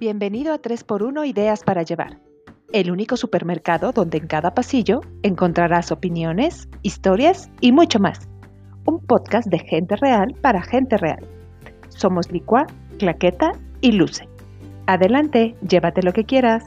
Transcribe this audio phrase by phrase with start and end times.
[0.00, 2.18] Bienvenido a 3x1 Ideas para Llevar,
[2.72, 8.26] el único supermercado donde en cada pasillo encontrarás opiniones, historias y mucho más.
[8.86, 11.28] Un podcast de gente real para gente real.
[11.90, 12.66] Somos Licua,
[12.98, 14.26] Claqueta y Luce.
[14.86, 16.64] Adelante, llévate lo que quieras.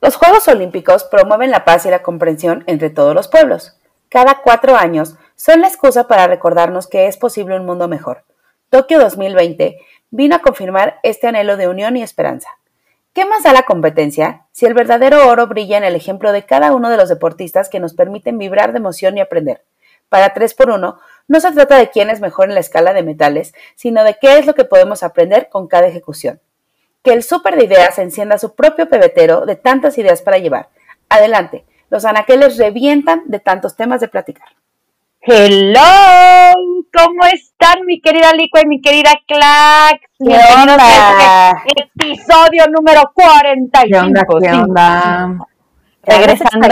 [0.00, 3.76] Los Juegos Olímpicos promueven la paz y la comprensión entre todos los pueblos.
[4.08, 8.24] Cada cuatro años son la excusa para recordarnos que es posible un mundo mejor.
[8.68, 9.78] Tokio 2020
[10.10, 12.50] vino a confirmar este anhelo de unión y esperanza.
[13.14, 16.74] ¿Qué más da la competencia si el verdadero oro brilla en el ejemplo de cada
[16.74, 19.64] uno de los deportistas que nos permiten vibrar de emoción y aprender?
[20.10, 24.04] Para 3x1 no se trata de quién es mejor en la escala de metales, sino
[24.04, 26.38] de qué es lo que podemos aprender con cada ejecución.
[27.02, 30.68] Que el súper de ideas encienda su propio pebetero de tantas ideas para llevar.
[31.08, 34.59] Adelante, los anaqueles revientan de tantos temas de platicar.
[35.22, 35.82] Hello,
[36.94, 40.00] ¿cómo están mi querida Licua y mi querida Clax?
[40.18, 41.62] ¿Qué onda?
[41.66, 43.86] Este episodio número 45.
[43.86, 44.24] ¿Qué onda?
[44.40, 45.46] ¿Qué onda?
[46.02, 46.68] Regresando,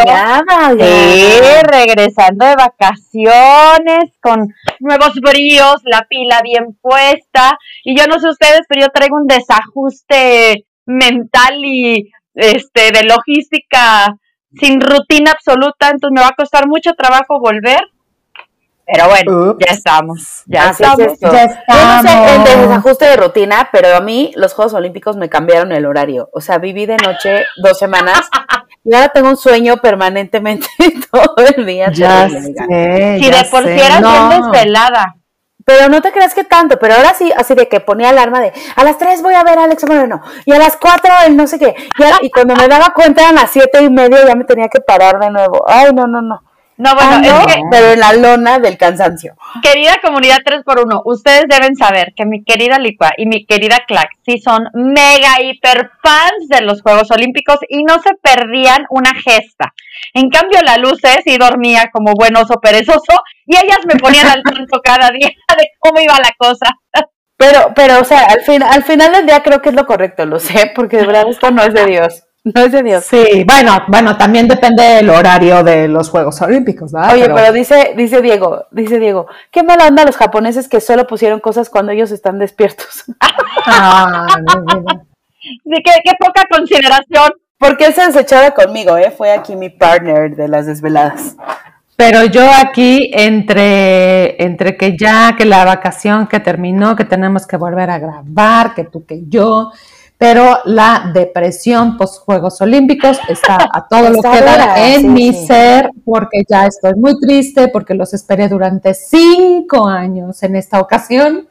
[0.78, 1.38] sí,
[1.70, 7.58] regresando de vacaciones con nuevos bríos, la pila bien puesta.
[7.84, 14.16] Y yo no sé ustedes, pero yo traigo un desajuste mental y este de logística
[14.58, 17.82] sin rutina absoluta, entonces me va a costar mucho trabajo volver.
[18.90, 19.66] Pero bueno, Ups.
[19.66, 21.12] ya estamos, ya Así es estamos.
[21.12, 21.32] esto.
[21.32, 22.68] Ya Yo no sé el estamos.
[22.68, 26.30] desajuste de rutina, pero a mí los Juegos Olímpicos me cambiaron el horario.
[26.32, 28.28] O sea, viví de noche dos semanas
[28.84, 30.66] y ahora tengo un sueño permanentemente
[31.12, 31.90] todo el día.
[31.92, 33.78] Ya sé, Si ya de por sé.
[33.78, 34.10] sí eras No.
[34.28, 35.14] bien desvelada.
[35.66, 38.54] Pero no te creas que tanto, pero ahora sí, así de que ponía alarma de
[38.74, 41.46] a las 3 voy a ver a Alex Moreno y a las 4 el no
[41.46, 41.74] sé qué.
[41.98, 44.68] Y, a- y cuando me daba cuenta eran las siete y media ya me tenía
[44.68, 45.62] que parar de nuevo.
[45.68, 46.42] Ay, no, no, no.
[46.78, 49.34] No, bueno, Ah, no, es que, pero en la lona del cansancio.
[49.62, 54.38] querida comunidad 3x1, ustedes deben saber que mi querida Licua y mi querida Clack sí
[54.38, 59.74] son mega hiper fans de los Juegos Olímpicos y no se perdían una gesta.
[60.14, 64.42] En cambio, la Luce sí dormía como buen oso perezoso y ellas me ponían al
[64.44, 66.70] tanto cada día de cómo iba la cosa.
[67.36, 70.26] Pero, pero, o sea, al, fin, al final del día creo que es lo correcto,
[70.26, 72.24] lo sé, porque de verdad esto no es de Dios.
[72.54, 73.04] No es de Dios.
[73.04, 77.14] Sí, bueno, bueno, también depende del horario de los Juegos Olímpicos, ¿verdad?
[77.14, 81.40] Oye, pero, dice, dice Diego, dice Diego, qué mala onda los japoneses que solo pusieron
[81.40, 83.04] cosas cuando ellos están despiertos.
[83.70, 84.26] Ah,
[85.64, 87.32] qué poca consideración.
[87.58, 89.10] Porque él se desechaba conmigo, ¿eh?
[89.10, 91.36] Fue aquí mi partner de las desveladas.
[91.96, 97.56] Pero yo aquí, entre, entre que ya, que la vacación que terminó, que tenemos que
[97.56, 99.72] volver a grabar, que tú, que yo,
[100.18, 105.32] pero la depresión post Juegos Olímpicos está a todo lo que da en sí, mi
[105.32, 105.46] sí.
[105.46, 111.48] ser, porque ya estoy muy triste, porque los esperé durante cinco años en esta ocasión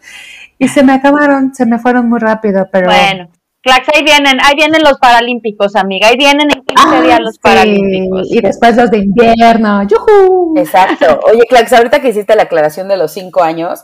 [0.60, 2.88] y se me acabaron, se me fueron muy rápido, pero...
[2.88, 3.30] Bueno,
[3.62, 7.34] Clax, ahí vienen, ahí vienen los Paralímpicos, amiga, ahí vienen en 15 Ah, días los
[7.36, 8.28] sí, Paralímpicos.
[8.32, 9.84] Y después los de invierno.
[9.84, 10.54] ¡Yujú!
[10.58, 11.20] Exacto.
[11.26, 13.84] Oye, Clax, ahorita que hiciste la aclaración de los cinco años,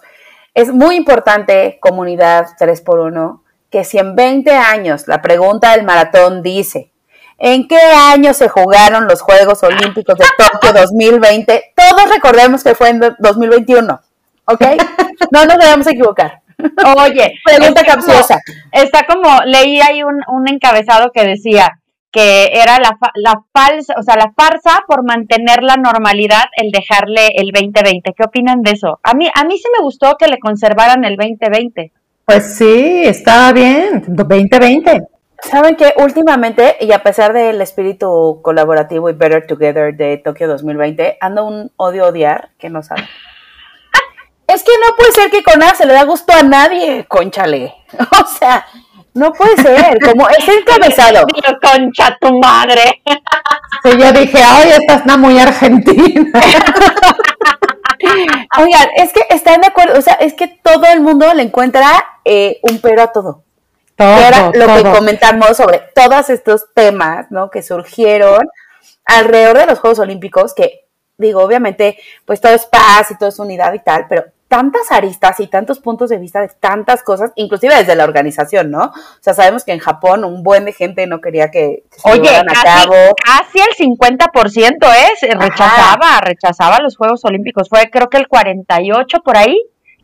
[0.54, 3.43] es muy importante, comunidad 3x1,
[3.74, 6.92] que si en 20 años la pregunta del maratón dice,
[7.40, 7.76] ¿en qué
[8.14, 11.74] año se jugaron los Juegos Olímpicos de Tokio 2020?
[11.76, 14.00] Todos recordemos que fue en do- 2021,
[14.46, 14.62] ¿ok?
[15.32, 16.42] No nos debemos equivocar.
[16.98, 18.40] Oye, Pregunta capciosa.
[18.72, 21.80] Está como, leí ahí un, un encabezado que decía
[22.12, 27.30] que era la, la falsa, o sea, la farsa por mantener la normalidad el dejarle
[27.38, 28.14] el 2020.
[28.16, 29.00] ¿Qué opinan de eso?
[29.02, 31.92] A mí, a mí sí me gustó que le conservaran el 2020.
[32.26, 34.04] Pues sí, está bien.
[34.08, 35.08] 2020.
[35.42, 41.18] Saben que últimamente, y a pesar del espíritu colaborativo y Better Together de Tokio 2020,
[41.20, 43.06] ando un odio-odiar que no saben.
[44.48, 47.74] Es que no puede ser que con nada se le da gusto a nadie, conchale.
[48.24, 48.66] O sea,
[49.14, 49.98] no puede ser.
[50.00, 51.26] Como es encabezado.
[51.62, 53.02] Concha tu madre.
[53.84, 56.42] Sí, yo dije, ay, esta está muy argentina.
[58.58, 59.98] Oigan, es que están de acuerdo.
[59.98, 63.44] O sea, es que todo el mundo le encuentra eh, un pero a todo.
[63.96, 67.50] Todo, que era lo que comentamos sobre todos estos temas, ¿no?
[67.50, 68.50] Que surgieron
[69.06, 70.86] alrededor de los Juegos Olímpicos, que
[71.18, 75.40] digo, obviamente, pues todo es paz y todo es unidad y tal, pero tantas aristas
[75.40, 78.84] y tantos puntos de vista de tantas cosas, inclusive desde la organización, ¿no?
[78.84, 82.08] O sea, sabemos que en Japón un buen de gente no quería que, que se
[82.12, 82.94] Oye, llevaran a casi, cabo.
[83.26, 84.78] casi el 50%
[85.12, 87.68] es, eh, rechazaba, rechazaba los Juegos Olímpicos.
[87.68, 89.60] Fue creo que el 48 por ahí,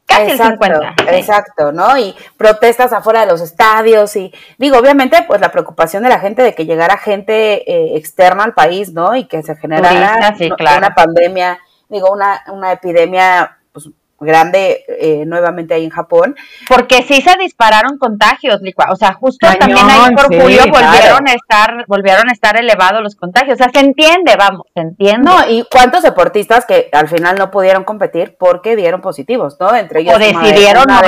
[0.07, 0.95] casi Exacto, el 50.
[0.97, 1.15] sí.
[1.19, 1.95] exacto, ¿no?
[1.99, 6.41] Y protestas afuera de los estadios y digo, obviamente, pues la preocupación de la gente
[6.41, 9.15] de que llegara gente eh, externa al país, ¿no?
[9.15, 10.79] Y que se generara Turistas, sí, no- claro.
[10.79, 13.89] una pandemia, digo, una, una epidemia, pues
[14.19, 16.35] grande eh, nuevamente ahí en Japón.
[16.67, 21.85] Porque sí se dispararon contagios, o sea, justo también ahí por julio volvieron a estar,
[21.87, 25.23] volvieron a estar elevados los contagios, o sea, se entiende, vamos, se entiende.
[25.23, 29.75] No, y cuántos deportistas que al final no pudieron competir porque dieron positivos, ¿no?
[29.75, 31.01] Entre ellos o decidieron no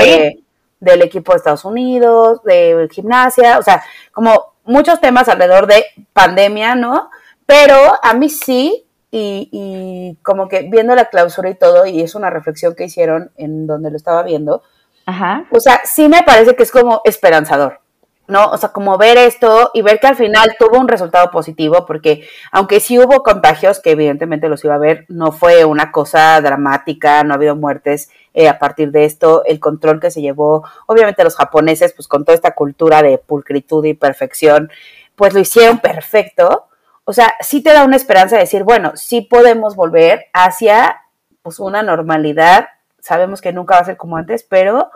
[0.79, 6.75] del equipo de Estados Unidos, de gimnasia, o sea, como muchos temas alrededor de pandemia,
[6.75, 7.09] ¿no?
[7.45, 12.15] Pero a mí sí y, y, como que viendo la clausura y todo, y es
[12.15, 14.63] una reflexión que hicieron en donde lo estaba viendo,
[15.05, 15.45] Ajá.
[15.51, 17.81] o sea, sí me parece que es como esperanzador,
[18.27, 18.49] ¿no?
[18.51, 22.25] O sea, como ver esto y ver que al final tuvo un resultado positivo, porque
[22.53, 27.25] aunque sí hubo contagios, que evidentemente los iba a ver, no fue una cosa dramática,
[27.25, 31.25] no ha habido muertes eh, a partir de esto, el control que se llevó, obviamente
[31.25, 34.71] los japoneses, pues con toda esta cultura de pulcritud y perfección,
[35.17, 36.67] pues lo hicieron perfecto
[37.03, 41.01] o sea, sí te da una esperanza de decir, bueno, sí podemos volver hacia
[41.41, 42.67] pues una normalidad.
[42.99, 44.91] Sabemos que nunca va a ser como antes, pero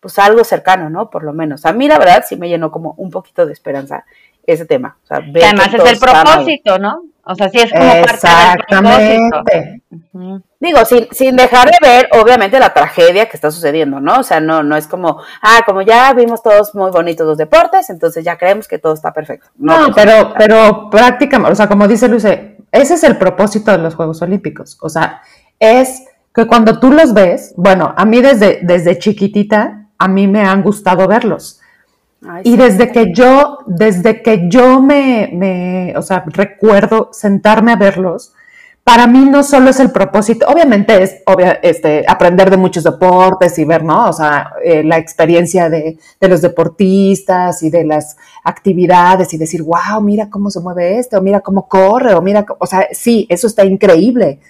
[0.00, 1.10] pues algo cercano, ¿no?
[1.10, 1.66] Por lo menos.
[1.66, 4.04] A mí la verdad sí me llenó como un poquito de esperanza
[4.46, 4.96] ese tema.
[5.02, 7.02] O sea, además es el propósito, ¿no?
[7.30, 10.42] O sea, sí es como parte del propósito.
[10.60, 14.20] Digo, sin, sin dejar de ver, obviamente, la tragedia que está sucediendo, ¿no?
[14.20, 17.90] O sea, no, no es como, ah, como ya vimos todos muy bonitos los deportes,
[17.90, 19.48] entonces ya creemos que todo está perfecto.
[19.58, 23.94] No, pero, pero prácticamente, o sea, como dice Luce, ese es el propósito de los
[23.94, 24.78] Juegos Olímpicos.
[24.80, 25.20] O sea,
[25.58, 26.04] es
[26.34, 30.62] que cuando tú los ves, bueno, a mí desde, desde chiquitita, a mí me han
[30.62, 31.57] gustado verlos
[32.42, 38.32] y desde que yo, desde que yo me, me, o sea, recuerdo sentarme a verlos,
[38.82, 41.16] para mí no solo es el propósito, obviamente es
[41.62, 44.08] este, aprender de muchos deportes y ver, ¿no?
[44.08, 49.62] O sea, eh, la experiencia de, de, los deportistas y de las actividades y decir,
[49.62, 53.26] wow, mira cómo se mueve este, o mira cómo corre, o mira, o sea, sí,
[53.28, 54.40] eso está increíble.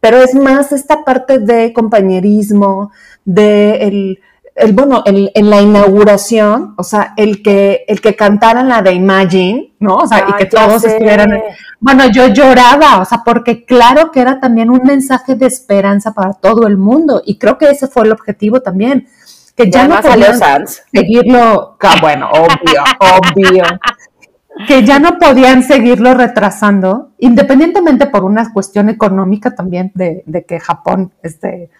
[0.00, 2.90] Pero es más esta parte de compañerismo,
[3.24, 4.18] de el,
[4.56, 9.74] el, bueno, en la inauguración, o sea, el que, el que cantaran la de Imagine,
[9.80, 9.96] ¿no?
[9.96, 11.28] O sea, y que todos estuvieran.
[11.78, 16.32] Bueno, yo lloraba, o sea, porque claro que era también un mensaje de esperanza para
[16.32, 19.08] todo el mundo, y creo que ese fue el objetivo también.
[19.54, 23.64] Que ya, no podían seguirlo, bueno, obvio, obvio.
[24.66, 30.60] Que ya no podían seguirlo retrasando, independientemente por una cuestión económica también de, de que
[30.60, 31.70] Japón, este,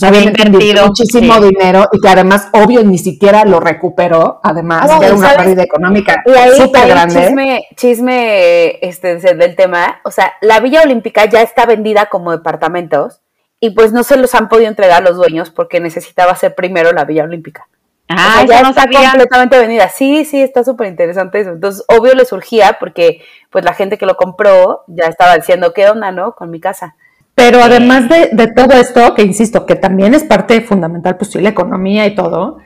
[0.00, 5.14] pues había invertido muchísimo dinero y que además, obvio, ni siquiera lo recuperó, además, era
[5.14, 6.22] una pérdida económica
[6.56, 7.20] súper grande.
[7.20, 13.20] Chisme, chisme este, del tema, o sea, la Villa Olímpica ya está vendida como departamentos
[13.60, 17.04] y pues no se los han podido entregar los dueños porque necesitaba ser primero la
[17.04, 17.68] Villa Olímpica.
[18.08, 19.88] Ah, ya no está completamente vendida.
[19.88, 21.50] Sí, sí, está súper interesante eso.
[21.50, 25.88] Entonces, obvio le surgía porque pues la gente que lo compró ya estaba diciendo, ¿qué
[25.88, 26.34] onda, no?
[26.34, 26.96] Con mi casa.
[27.34, 31.48] Pero además de, todo esto, que insisto, que también es parte fundamental, pues sí, la
[31.48, 32.58] economía y todo,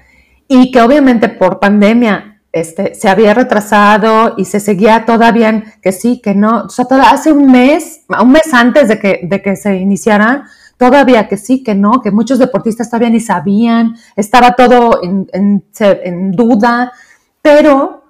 [0.48, 5.92] y que obviamente por pandemia este, se había retrasado y se seguía todavía en que
[5.92, 9.56] sí, que no, o sea, hace un mes, un mes antes de que, de que
[9.56, 10.44] se iniciaran,
[10.76, 15.64] todavía que sí, que no, que muchos deportistas todavía ni sabían, estaba todo en, en,
[15.78, 16.92] en duda,
[17.40, 18.04] pero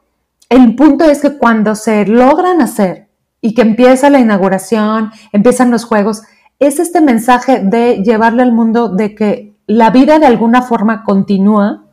[0.49, 3.08] el punto es que cuando se logran hacer
[3.41, 6.22] y que empieza la inauguración, empiezan los juegos,
[6.58, 11.84] es este mensaje de llevarle al mundo de que la vida de alguna forma continúa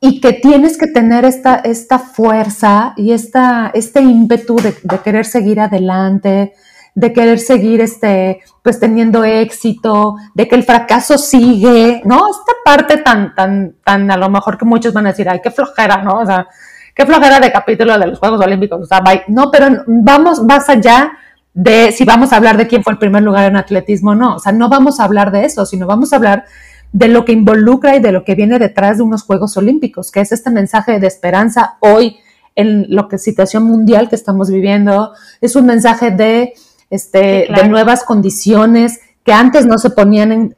[0.00, 5.60] y que tienes que tener esta, esta fuerza y esta, este ímpetu de, querer seguir
[5.60, 6.54] adelante,
[6.94, 12.28] de querer seguir este, pues teniendo éxito, de que el fracaso sigue, ¿no?
[12.30, 15.50] Esta parte tan, tan, tan a lo mejor que muchos van a decir, ay, qué
[15.50, 16.20] flojera, ¿no?
[16.20, 16.46] O sea,
[16.94, 21.12] qué flojera de capítulo de los Juegos Olímpicos, o sea, no, pero vamos más allá
[21.56, 24.36] de si vamos a hablar de quién fue el primer lugar en atletismo o no.
[24.36, 26.44] O sea, no vamos a hablar de eso, sino vamos a hablar
[26.92, 30.20] de lo que involucra y de lo que viene detrás de unos Juegos Olímpicos, que
[30.20, 32.18] es este mensaje de esperanza hoy
[32.56, 35.14] en lo que situación mundial que estamos viviendo.
[35.40, 36.52] Es un mensaje de,
[36.90, 40.56] este, de nuevas condiciones que antes no se ponían en,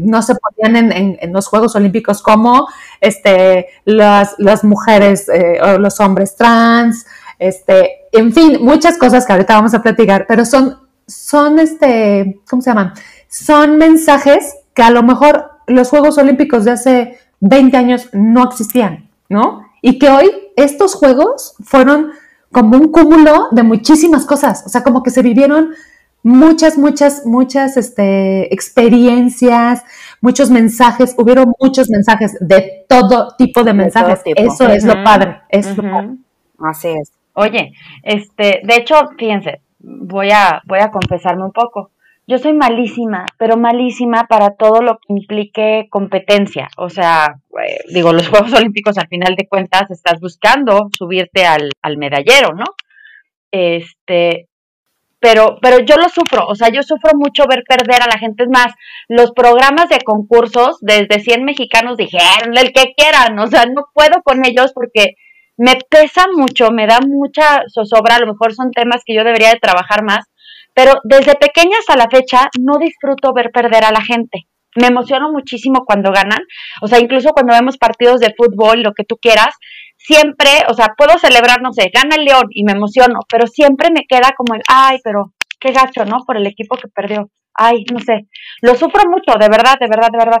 [0.00, 2.66] no se ponían en, los Juegos Olímpicos como
[3.02, 7.06] este, las, las mujeres eh, o los hombres trans,
[7.38, 12.62] este, en fin, muchas cosas que ahorita vamos a platicar, pero son, son este, ¿cómo
[12.62, 12.92] se llaman?
[13.28, 19.10] Son mensajes que a lo mejor los Juegos Olímpicos de hace 20 años no existían,
[19.28, 19.62] ¿no?
[19.82, 22.12] Y que hoy estos Juegos fueron
[22.50, 25.70] como un cúmulo de muchísimas cosas, o sea, como que se vivieron
[26.22, 29.82] muchas, muchas, muchas este, experiencias,
[30.20, 34.20] muchos mensajes, hubieron muchos mensajes de todo tipo de mensajes.
[34.24, 36.16] Eso es lo padre, es lo padre.
[36.58, 37.17] Así es.
[37.38, 41.92] Oye, este, de hecho, fíjense, voy a, voy a confesarme un poco.
[42.26, 46.68] yo soy malísima, pero malísima para todo lo que implique competencia.
[46.76, 47.36] O sea,
[47.90, 52.64] digo, los Juegos Olímpicos al final de cuentas estás buscando subirte al, al medallero, ¿no?
[53.52, 54.48] Este,
[55.20, 58.42] pero, pero yo lo sufro, o sea, yo sufro mucho ver perder a la gente.
[58.42, 58.74] Es más,
[59.06, 64.22] los programas de concursos, desde 100 mexicanos dijeron, el que quieran, o sea, no puedo
[64.24, 65.14] con ellos porque
[65.58, 69.50] me pesa mucho, me da mucha zozobra, a lo mejor son temas que yo debería
[69.50, 70.24] de trabajar más,
[70.72, 74.46] pero desde pequeña hasta la fecha no disfruto ver perder a la gente.
[74.76, 76.38] Me emociono muchísimo cuando ganan,
[76.80, 79.56] o sea, incluso cuando vemos partidos de fútbol, lo que tú quieras,
[79.96, 83.88] siempre, o sea, puedo celebrar, no sé, gana el León y me emociono, pero siempre
[83.90, 86.18] me queda como el, ay, pero qué gacho, ¿no?
[86.24, 87.30] Por el equipo que perdió.
[87.54, 88.28] Ay, no sé.
[88.62, 90.40] Lo sufro mucho, de verdad, de verdad, de verdad.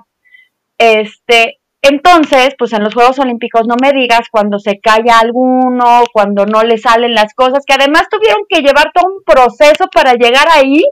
[0.78, 6.44] Este, entonces, pues en los Juegos Olímpicos no me digas cuando se calla alguno, cuando
[6.44, 10.48] no le salen las cosas, que además tuvieron que llevar todo un proceso para llegar
[10.50, 10.82] ahí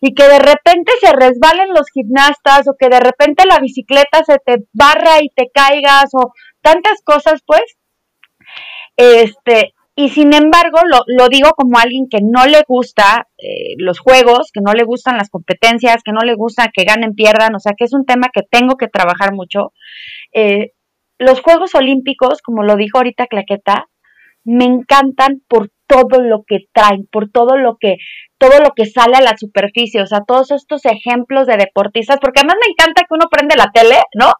[0.00, 4.38] y que de repente se resbalen los gimnastas o que de repente la bicicleta se
[4.44, 7.62] te barra y te caigas o tantas cosas, pues,
[8.96, 13.98] este, y sin embargo, lo, lo, digo como alguien que no le gusta eh, los
[13.98, 17.58] juegos, que no le gustan las competencias, que no le gusta que ganen, pierdan, o
[17.58, 19.72] sea, que es un tema que tengo que trabajar mucho.
[20.34, 20.72] Eh,
[21.18, 23.86] los Juegos Olímpicos, como lo dijo ahorita Claqueta,
[24.44, 27.96] me encantan por todo lo que traen, por todo lo que,
[28.36, 32.40] todo lo que sale a la superficie, o sea, todos estos ejemplos de deportistas, porque
[32.40, 34.34] además me encanta que uno prende la tele, ¿no?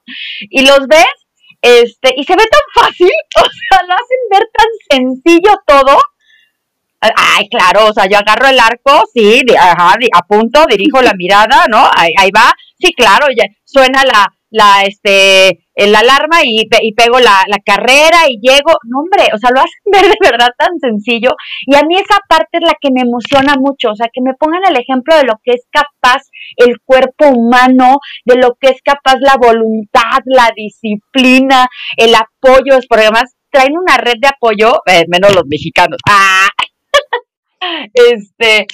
[0.51, 1.26] Y los ves
[1.67, 5.99] este, y se ve tan fácil, o sea, lo hacen ver tan sencillo todo.
[7.01, 11.91] Ay, claro, o sea, yo agarro el arco, sí, ajá, apunto, dirijo la mirada, ¿no?
[11.95, 13.27] Ahí, ahí va, sí, claro,
[13.65, 18.73] suena la, la, este, la alarma y, y pego la, la, carrera y llego.
[18.85, 21.31] No, hombre, o sea, lo hacen ver de verdad tan sencillo.
[21.67, 24.35] Y a mí esa parte es la que me emociona mucho, o sea, que me
[24.35, 26.23] pongan el ejemplo de lo que es capaz
[26.57, 33.05] el cuerpo humano, de lo que es capaz la voluntad, la disciplina, el apoyo, porque
[33.05, 35.99] además traen una red de apoyo, eh, menos los mexicanos.
[36.09, 36.49] ¡Ah!
[37.93, 38.67] Este,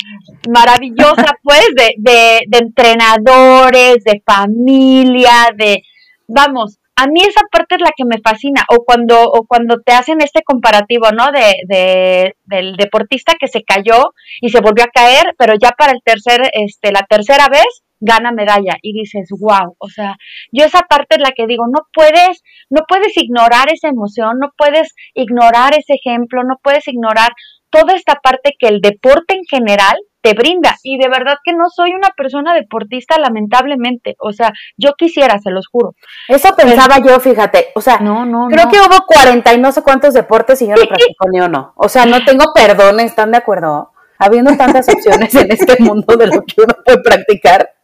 [0.48, 5.82] maravillosa, pues, de, de, de entrenadores, de familia, de,
[6.26, 9.92] vamos, a mí esa parte es la que me fascina, o cuando, o cuando te
[9.92, 11.32] hacen este comparativo, ¿no?
[11.32, 15.92] De, de, del deportista que se cayó y se volvió a caer, pero ya para
[15.92, 20.16] el tercer, este, la tercera vez gana medalla y dices, wow, o sea,
[20.50, 24.50] yo esa parte es la que digo, no puedes, no puedes ignorar esa emoción, no
[24.56, 27.30] puedes ignorar ese ejemplo, no puedes ignorar
[27.72, 30.76] toda esta parte que el deporte en general te brinda.
[30.82, 34.14] Y de verdad que no soy una persona deportista, lamentablemente.
[34.20, 35.94] O sea, yo quisiera, se los juro.
[36.28, 37.68] Eso pensaba yo, fíjate.
[37.74, 40.76] O sea, no, no, creo que hubo 40 y no sé cuántos deportes y yo
[40.76, 41.72] no practico ni uno.
[41.76, 43.90] O sea, no tengo perdón, ¿están de acuerdo?
[44.18, 47.74] Habiendo tantas opciones en este mundo de lo que uno puede practicar.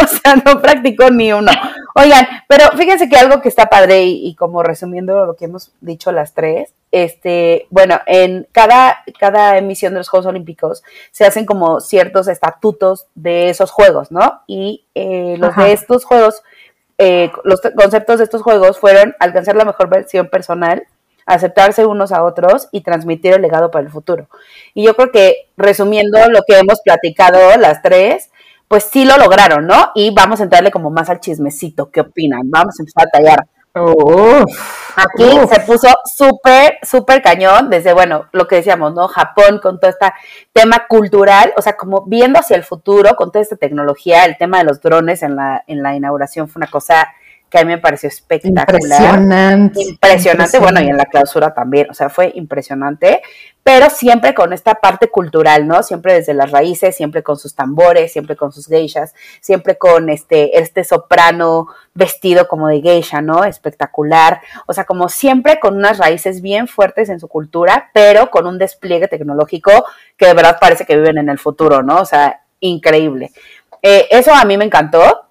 [0.00, 1.50] O sea, no practicó ni uno.
[1.96, 6.12] Oigan, pero fíjense que algo que está padre y, como resumiendo lo que hemos dicho
[6.12, 11.80] las tres, este, bueno, en cada, cada emisión de los Juegos Olímpicos se hacen como
[11.80, 14.42] ciertos estatutos de esos juegos, ¿no?
[14.46, 16.42] Y eh, los de estos juegos,
[16.98, 20.84] eh, los conceptos de estos juegos fueron alcanzar la mejor versión personal,
[21.24, 24.28] aceptarse unos a otros y transmitir el legado para el futuro.
[24.74, 28.30] Y yo creo que resumiendo lo que hemos platicado las tres,
[28.68, 29.92] pues sí lo lograron, ¿no?
[29.94, 31.90] Y vamos a entrarle como más al chismecito.
[31.90, 32.50] ¿Qué opinan?
[32.50, 33.46] Vamos a empezar a tallar.
[33.74, 39.08] Aquí se puso súper, súper cañón, desde, bueno, lo que decíamos, ¿no?
[39.08, 40.06] Japón con todo este
[40.52, 44.58] tema cultural, o sea, como viendo hacia el futuro con toda esta tecnología, el tema
[44.58, 47.08] de los drones en la, en la inauguración fue una cosa
[47.48, 48.66] que a mí me pareció espectacular.
[48.80, 49.82] Impresionante.
[49.82, 53.20] Impresionante, bueno, y en la clausura también, o sea, fue impresionante,
[53.62, 55.82] pero siempre con esta parte cultural, ¿no?
[55.82, 60.58] Siempre desde las raíces, siempre con sus tambores, siempre con sus geishas, siempre con este,
[60.58, 63.44] este soprano vestido como de geisha, ¿no?
[63.44, 68.46] Espectacular, o sea, como siempre con unas raíces bien fuertes en su cultura, pero con
[68.46, 69.84] un despliegue tecnológico
[70.16, 72.00] que de verdad parece que viven en el futuro, ¿no?
[72.00, 73.32] O sea, increíble.
[73.82, 75.26] Eh, eso a mí me encantó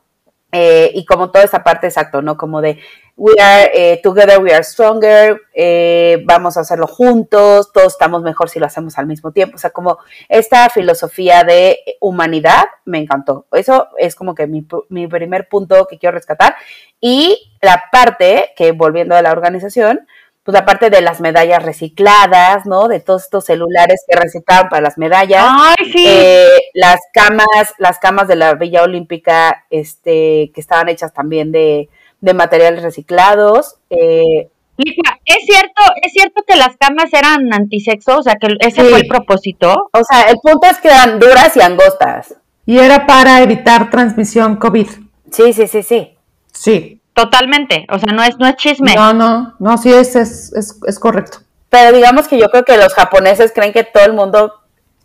[0.52, 2.38] eh, y como toda esa parte exacto, ¿no?
[2.38, 2.80] Como de
[3.16, 8.50] we are eh, together, we are stronger, eh, vamos a hacerlo juntos, todos estamos mejor
[8.50, 9.56] si lo hacemos al mismo tiempo.
[9.56, 13.46] O sea, como esta filosofía de humanidad me encantó.
[13.52, 16.56] Eso es como que mi, mi primer punto que quiero rescatar.
[17.00, 20.08] Y la parte que, volviendo a la organización,
[20.44, 22.88] pues aparte de las medallas recicladas, ¿no?
[22.88, 25.46] De todos estos celulares que reciclaban para las medallas.
[25.48, 26.06] ¡Ay, sí!
[26.08, 31.90] Eh, las camas, las camas de la Villa Olímpica, este, que estaban hechas también de,
[32.22, 33.76] de materiales reciclados.
[33.92, 39.00] Eh, es cierto, es cierto que las camas eran antisexo, o sea que ese fue
[39.00, 39.90] el propósito.
[39.94, 42.36] O sea, el punto es que eran duras y angostas.
[42.66, 44.88] Y era para evitar transmisión COVID.
[45.32, 46.18] Sí, sí, sí, sí.
[46.52, 47.01] Sí.
[47.14, 47.86] Totalmente.
[47.90, 48.96] O sea, no es, no es chisme.
[48.96, 51.40] No, no, no, sí, es, es, es, es correcto.
[51.70, 54.54] Pero digamos que yo creo que los japoneses creen que todo el mundo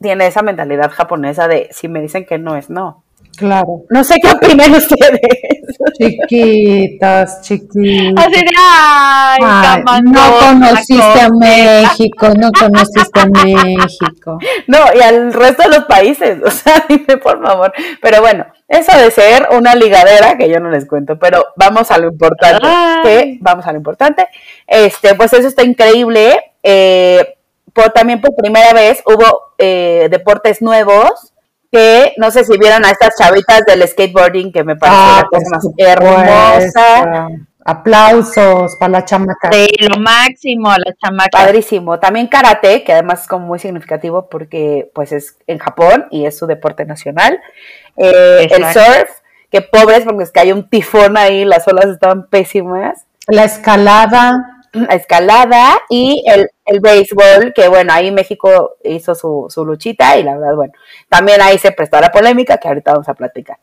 [0.01, 3.05] tiene esa mentalidad japonesa de si me dicen que no es no.
[3.37, 3.85] Claro.
[3.91, 5.21] No sé qué opinan ustedes.
[5.99, 8.27] Chiquitas, chiquitas.
[8.27, 14.39] Así de, ay, Ay, camandón, no conociste a México, no conociste a México.
[14.67, 17.73] No, y al resto de los países, o sea, dime por favor.
[18.01, 21.99] Pero bueno, eso de ser una ligadera, que yo no les cuento, pero vamos a
[21.99, 22.67] lo importante,
[23.03, 24.29] que vamos a lo importante.
[24.67, 26.39] Este, pues eso está increíble.
[26.63, 27.37] Eh,
[27.73, 31.33] por, también por primera vez hubo eh, deportes nuevos
[31.71, 35.39] que no sé si vieron a estas chavitas del skateboarding que me parece Ah, la
[35.39, 37.29] cosa más hermosa.
[37.69, 39.51] Aplausos para la chamaca.
[39.51, 41.31] Sí, lo máximo, la chamaca.
[41.33, 41.99] Padrísimo.
[41.99, 46.39] También karate, que además es como muy significativo porque pues es en Japón y es
[46.39, 47.41] su deporte nacional.
[47.97, 49.11] Eh, el surf,
[49.51, 53.07] que pobres porque es que hay un tifón ahí, las olas estaban pésimas.
[53.27, 54.56] La escalada.
[54.77, 60.23] La escalada y el, el béisbol, que bueno, ahí México hizo su, su luchita y
[60.23, 60.73] la verdad, bueno,
[61.09, 63.59] también ahí se prestó a la polémica que ahorita vamos a platicar.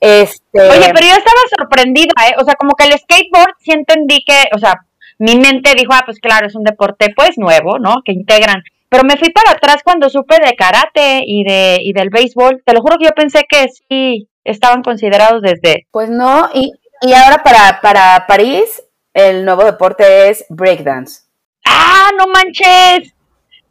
[0.00, 2.34] Este, Oye, pero yo estaba sorprendida, ¿eh?
[2.38, 4.84] O sea, como que el skateboard sí entendí que, o sea,
[5.18, 7.96] mi mente dijo, ah, pues claro, es un deporte pues nuevo, ¿no?
[8.04, 8.62] Que integran.
[8.88, 12.62] Pero me fui para atrás cuando supe de karate y de y del béisbol.
[12.64, 16.72] Te lo juro que yo pensé que sí estaban considerados desde Pues no, y,
[17.02, 18.82] y ahora para, para París,
[19.18, 21.22] el nuevo deporte es breakdance.
[21.66, 23.12] ¡Ah, no manches!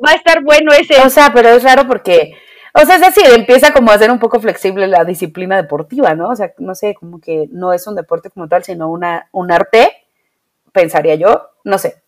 [0.06, 1.00] Va a estar bueno ese.
[1.00, 2.34] O sea, pero es raro porque,
[2.74, 6.30] o sea, es decir, empieza como a ser un poco flexible la disciplina deportiva, ¿no?
[6.30, 9.50] O sea, no sé, como que no es un deporte como tal, sino una, un
[9.50, 9.89] arte,
[10.74, 12.04] pensaría yo, no sé.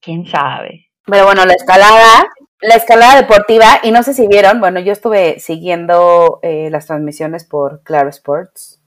[0.00, 0.90] ¿Quién sabe?
[1.06, 2.28] Pero bueno, la escalada,
[2.60, 7.44] la escalada deportiva, y no sé si vieron, bueno, yo estuve siguiendo eh, las transmisiones
[7.44, 8.81] por Claro Sports.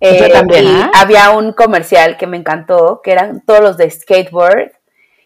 [0.00, 4.72] Eh, también, y había un comercial que me encantó, que eran todos los de skateboard,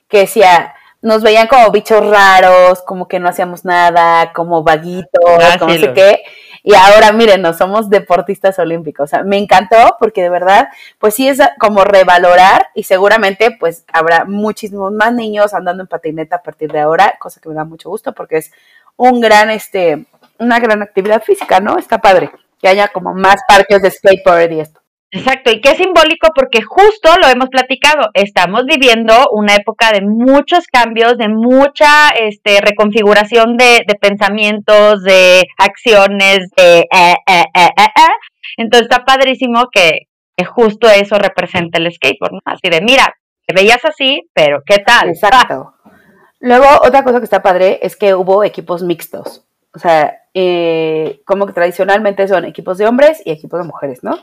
[0.09, 5.57] que decía, nos veían como bichos raros, como que no hacíamos nada, como vaguitos, Ah,
[5.59, 6.23] como no sé qué.
[6.63, 9.05] Y ahora, miren, no somos deportistas olímpicos.
[9.05, 13.85] O sea, me encantó porque de verdad, pues sí es como revalorar y seguramente pues
[13.93, 17.65] habrá muchísimos más niños andando en patineta a partir de ahora, cosa que me da
[17.65, 18.53] mucho gusto porque es
[18.97, 20.07] un gran, este,
[20.39, 21.79] una gran actividad física, ¿no?
[21.79, 22.31] Está padre
[22.63, 24.81] que haya como más parques de skateboard y esto.
[25.15, 30.67] Exacto, y qué simbólico porque justo lo hemos platicado, estamos viviendo una época de muchos
[30.69, 36.89] cambios, de mucha este, reconfiguración de, de pensamientos, de acciones, de...
[36.91, 38.09] eh, eh, eh.
[38.57, 42.41] Entonces está padrísimo que, que justo eso representa el skateboard, ¿no?
[42.47, 43.15] Así de, mira,
[43.47, 45.11] te veías así, pero ¿qué tal?
[45.11, 45.75] Exacto.
[46.41, 49.45] Luego, otra cosa que está padre es que hubo equipos mixtos.
[49.75, 54.19] O sea, eh, como que tradicionalmente son equipos de hombres y equipos de mujeres, ¿no?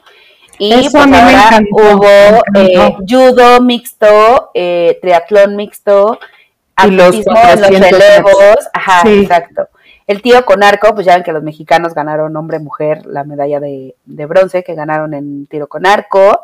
[0.57, 6.19] Y Eso pues me ahora encantó, hubo me eh, judo mixto, eh, triatlón mixto,
[6.75, 8.57] atletismo en los 400 relevos.
[8.73, 9.21] Ajá, Sí.
[9.21, 9.69] exacto.
[10.05, 13.95] El tiro con arco, pues ya ven que los mexicanos ganaron hombre-mujer la medalla de,
[14.05, 16.41] de bronce que ganaron en tiro con arco.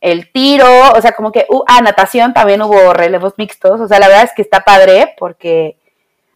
[0.00, 3.78] El tiro, o sea, como que, uh, ah, natación también hubo relevos mixtos.
[3.80, 5.76] O sea, la verdad es que está padre porque,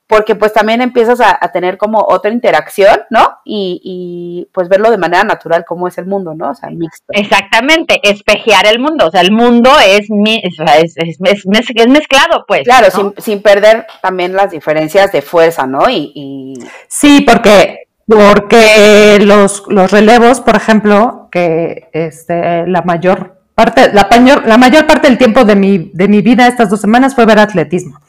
[0.09, 3.39] porque pues también empiezas a, a tener como otra interacción, ¿no?
[3.45, 6.51] Y, y pues verlo de manera natural cómo es el mundo, ¿no?
[6.51, 7.13] O sea, mixto.
[7.13, 11.73] Exactamente, espejear el mundo, o sea, el mundo es, mi- es, es, es- es mez-
[11.75, 12.63] es mezclado, pues.
[12.65, 13.13] Claro, ¿no?
[13.15, 15.89] sin, sin perder también las diferencias de fuerza, ¿no?
[15.91, 16.55] Y, y
[16.89, 24.09] Sí, porque, porque los, los relevos, por ejemplo, que este, la mayor parte, la,
[24.47, 27.39] la mayor parte del tiempo de mi, de mi vida estas dos semanas fue ver
[27.39, 28.01] atletismo.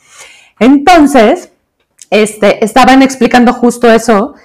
[0.60, 1.52] Entonces,
[2.10, 4.36] este, estaban explicando justo eso,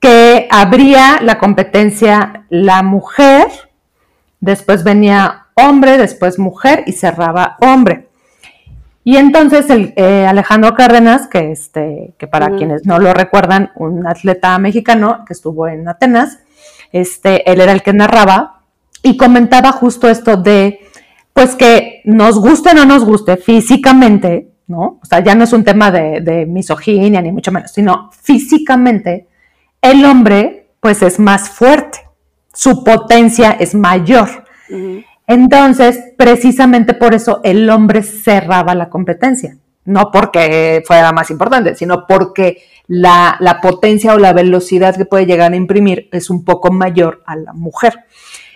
[0.00, 3.46] que habría la competencia la mujer,
[4.40, 8.08] después venía hombre, después mujer y cerraba hombre.
[9.04, 14.06] Y entonces el, eh, Alejandro Cárdenas, que, este, que para quienes no lo recuerdan, un
[14.06, 16.38] atleta mexicano que estuvo en Atenas,
[16.92, 18.60] este, él era el que narraba
[19.02, 20.80] y comentaba justo esto de,
[21.32, 25.00] pues que nos guste o no nos guste físicamente, ¿no?
[25.02, 29.26] O sea, ya no es un tema de, de misoginia ni mucho menos, sino físicamente
[29.82, 31.98] el hombre pues es más fuerte,
[32.52, 34.28] su potencia es mayor.
[35.26, 39.56] Entonces, precisamente por eso el hombre cerraba la competencia.
[39.84, 45.26] No porque fuera más importante, sino porque la, la potencia o la velocidad que puede
[45.26, 48.04] llegar a imprimir es un poco mayor a la mujer.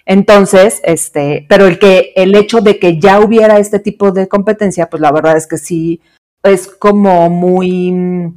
[0.07, 4.91] Entonces, este, pero el que, el hecho de que ya hubiera este tipo de competencia,
[4.91, 6.01] pues la verdad es que sí
[6.43, 8.35] es como muy,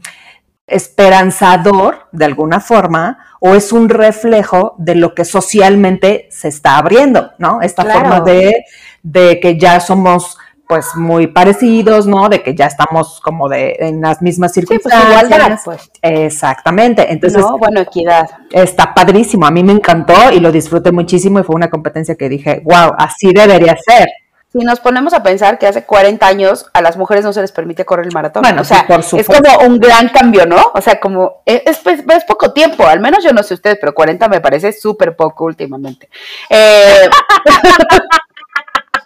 [0.68, 7.32] esperanzador de alguna forma o es un reflejo de lo que socialmente se está abriendo,
[7.38, 7.62] ¿no?
[7.62, 8.66] Esta forma de,
[9.02, 12.30] de que ya somos pues muy parecidos, ¿no?
[12.30, 15.14] De que ya estamos como de en las mismas pues, circunstancias.
[15.14, 15.92] pues igualdad, pues.
[16.02, 17.12] Exactamente.
[17.12, 18.30] Entonces, no, bueno, equidad.
[18.52, 19.46] Está padrísimo.
[19.46, 22.94] A mí me encantó y lo disfruté muchísimo y fue una competencia que dije, wow,
[22.98, 24.10] así debería ser.
[24.52, 27.52] Si nos ponemos a pensar que hace 40 años a las mujeres no se les
[27.52, 28.42] permite correr el maratón.
[28.44, 30.72] Bueno, o sea, por es como un gran cambio, ¿no?
[30.74, 34.28] O sea, como es, es, poco tiempo, al menos yo no sé ustedes, pero 40
[34.30, 36.10] me parece súper poco últimamente.
[36.50, 37.10] Eh,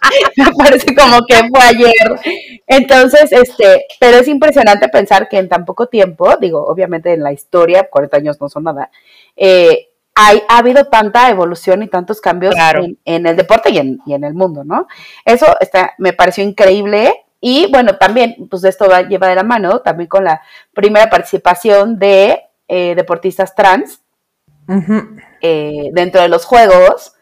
[0.36, 2.20] me parece como que fue ayer.
[2.66, 7.32] Entonces, este, pero es impresionante pensar que en tan poco tiempo, digo, obviamente en la
[7.32, 8.90] historia, 40 años no son nada,
[9.36, 12.54] eh, hay, ha habido tanta evolución y tantos cambios
[13.04, 14.86] en, el deporte y en, y en, el mundo, ¿no?
[15.24, 17.24] Eso está, me pareció increíble.
[17.40, 20.42] Y bueno, también, pues esto va, lleva de la mano también con la
[20.74, 24.02] primera participación de eh, deportistas trans
[25.40, 27.14] eh, dentro de los Juegos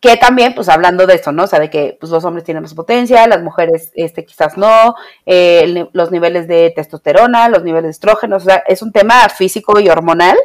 [0.00, 1.44] que también, pues hablando de eso, ¿no?
[1.44, 4.94] O sea, de que pues, los hombres tienen más potencia, las mujeres este, quizás no,
[5.26, 9.80] eh, los niveles de testosterona, los niveles de estrógeno, o sea, es un tema físico
[9.80, 10.36] y hormonal.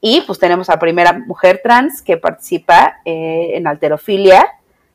[0.00, 4.46] Y pues tenemos a primera mujer trans que participa eh, en alterofilia,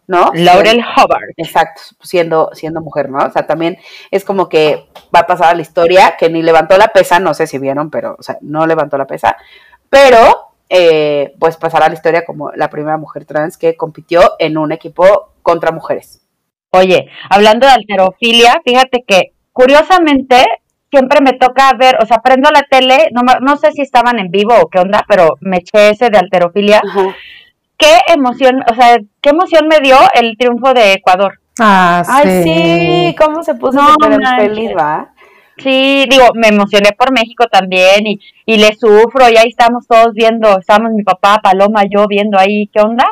[0.07, 0.31] ¿no?
[0.33, 1.31] Laurel Hubbard.
[1.35, 3.17] Exacto, siendo, siendo mujer, ¿no?
[3.17, 3.77] O sea, también
[4.11, 7.33] es como que va a pasar a la historia que ni levantó la pesa, no
[7.33, 9.35] sé si vieron, pero, o sea, no levantó la pesa,
[9.89, 14.57] pero eh, pues pasará a la historia como la primera mujer trans que compitió en
[14.57, 16.25] un equipo contra mujeres.
[16.71, 20.43] Oye, hablando de alterofilia, fíjate que curiosamente
[20.89, 24.31] siempre me toca ver, o sea, prendo la tele, no, no sé si estaban en
[24.31, 26.81] vivo o qué onda, pero me eché ese de alterofilia.
[27.77, 31.39] Qué emoción, o sea, qué emoción me dio el triunfo de Ecuador.
[31.59, 32.11] Ah, sí.
[32.15, 33.95] Ay, sí, cómo se puso no,
[34.37, 35.12] feliz, ¿va?
[35.57, 40.13] Sí, digo, me emocioné por México también y, y le sufro y ahí estamos todos
[40.13, 43.05] viendo, estamos mi papá, Paloma, yo viendo ahí qué onda.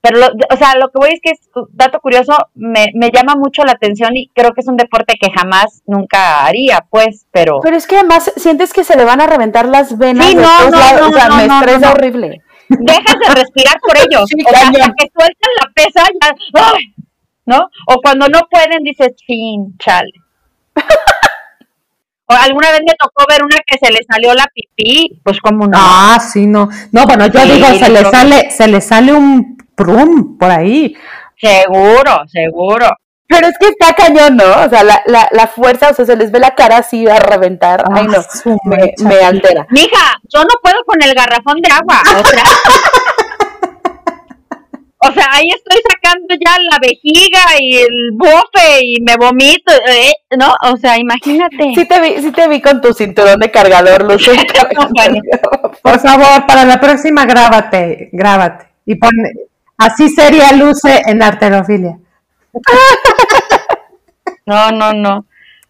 [0.00, 1.40] Pero, o sea, lo que voy es que es
[1.72, 5.30] dato curioso, me, me llama mucho la atención y creo que es un deporte que
[5.30, 7.58] jamás, nunca haría, pues, pero...
[7.62, 10.26] Pero es que además sientes que se le van a reventar las venas.
[10.26, 12.42] Sí, no, no, o sea, me estresa horrible.
[12.68, 14.22] Dejas de respirar por ellos.
[14.22, 16.72] o sea, hasta que sueltan la pesa, ya,
[17.46, 17.68] ¿no?
[17.88, 20.12] O cuando no pueden, dices, chin, chale.
[22.30, 25.66] O alguna vez me tocó ver una que se le salió la pipí, pues como
[25.66, 25.72] no.
[25.74, 26.68] Ah, sí, no.
[26.92, 30.94] No, bueno, yo digo, se le sale, se le sale un prum por ahí.
[31.40, 32.86] Seguro, seguro.
[33.28, 34.44] Pero es que está cañón, ¿no?
[34.44, 37.18] O sea, la, la, la fuerza, o sea, se les ve la cara así a
[37.18, 37.84] reventar.
[37.94, 39.66] Ay, no, ah, me, me, altera.
[39.70, 42.00] Mija, yo no puedo con el garrafón de agua.
[42.18, 42.42] O sea,
[45.00, 50.12] O sea, ahí estoy sacando ya la vejiga y el bofe y me vomito, ¿eh?
[50.36, 50.52] ¿no?
[50.72, 51.72] O sea, imagínate.
[51.74, 54.32] Sí te vi, sí te vi con tu cinturón de cargador, Luce.
[55.82, 58.66] Por favor, para la próxima grábate, grábate.
[58.86, 59.10] Y pon,
[59.76, 61.98] así sería Luce en arterofilia.
[64.48, 65.26] No, no, no.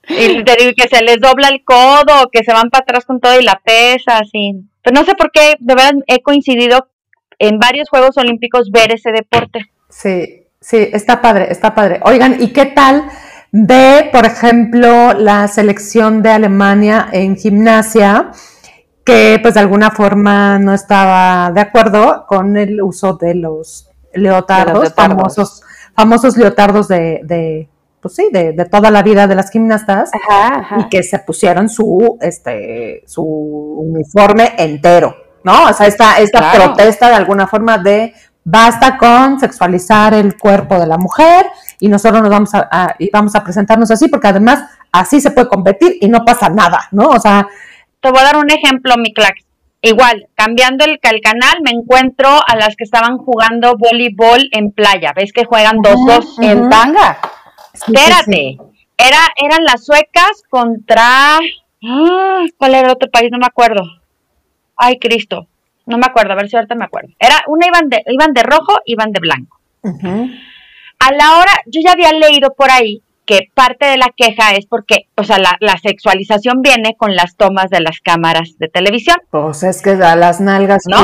[0.09, 3.19] Y te digo que se les dobla el codo, que se van para atrás con
[3.19, 4.53] todo y la pesa, así.
[4.83, 6.89] Pero no sé por qué, de verdad, he coincidido
[7.39, 9.71] en varios Juegos Olímpicos ver ese deporte.
[9.89, 12.01] Sí, sí, está padre, está padre.
[12.05, 13.05] Oigan, ¿y qué tal
[13.53, 18.33] ve, por ejemplo, la selección de Alemania en gimnasia?
[19.09, 24.93] que pues de alguna forma no estaba de acuerdo con el uso de los leotardos,
[24.93, 25.63] famosos,
[25.95, 27.71] famosos leotardos de, de
[28.03, 30.11] pues sí, de, de, toda la vida de las gimnastas,
[30.79, 35.17] y que se pusieron su, este, su uniforme entero.
[35.49, 35.65] ¿No?
[35.65, 38.13] O sea, esta, esta protesta de alguna forma de
[38.45, 41.47] basta con sexualizar el cuerpo de la mujer
[41.81, 45.97] y nosotros nos vamos a, vamos a presentarnos así porque además así se puede competir
[46.03, 47.09] y no pasa nada, ¿no?
[47.09, 47.49] O sea...
[48.01, 49.37] Te voy a dar un ejemplo, mi clack.
[49.81, 55.13] Igual, cambiando el, canal, me encuentro a las que estaban jugando voleibol en playa.
[55.17, 57.19] ¿Ves que juegan dos, dos en tanga?
[57.73, 58.59] Espérate.
[58.99, 61.39] Era, eran las suecas contra...
[61.85, 63.31] Ah, ¿Cuál era el otro país?
[63.31, 63.83] No me acuerdo.
[64.79, 65.49] Ay, Cristo.
[65.87, 67.11] No me acuerdo, a ver si ahorita me acuerdo.
[67.19, 69.59] Era una iban de, iban de rojo, iban de blanco.
[69.83, 74.65] A la hora, yo ya había leído por ahí que parte de la queja es
[74.65, 79.19] porque, o sea, la, sexualización viene con las tomas de las cámaras de televisión.
[79.31, 80.97] Pues es que da las nalgas ¿No?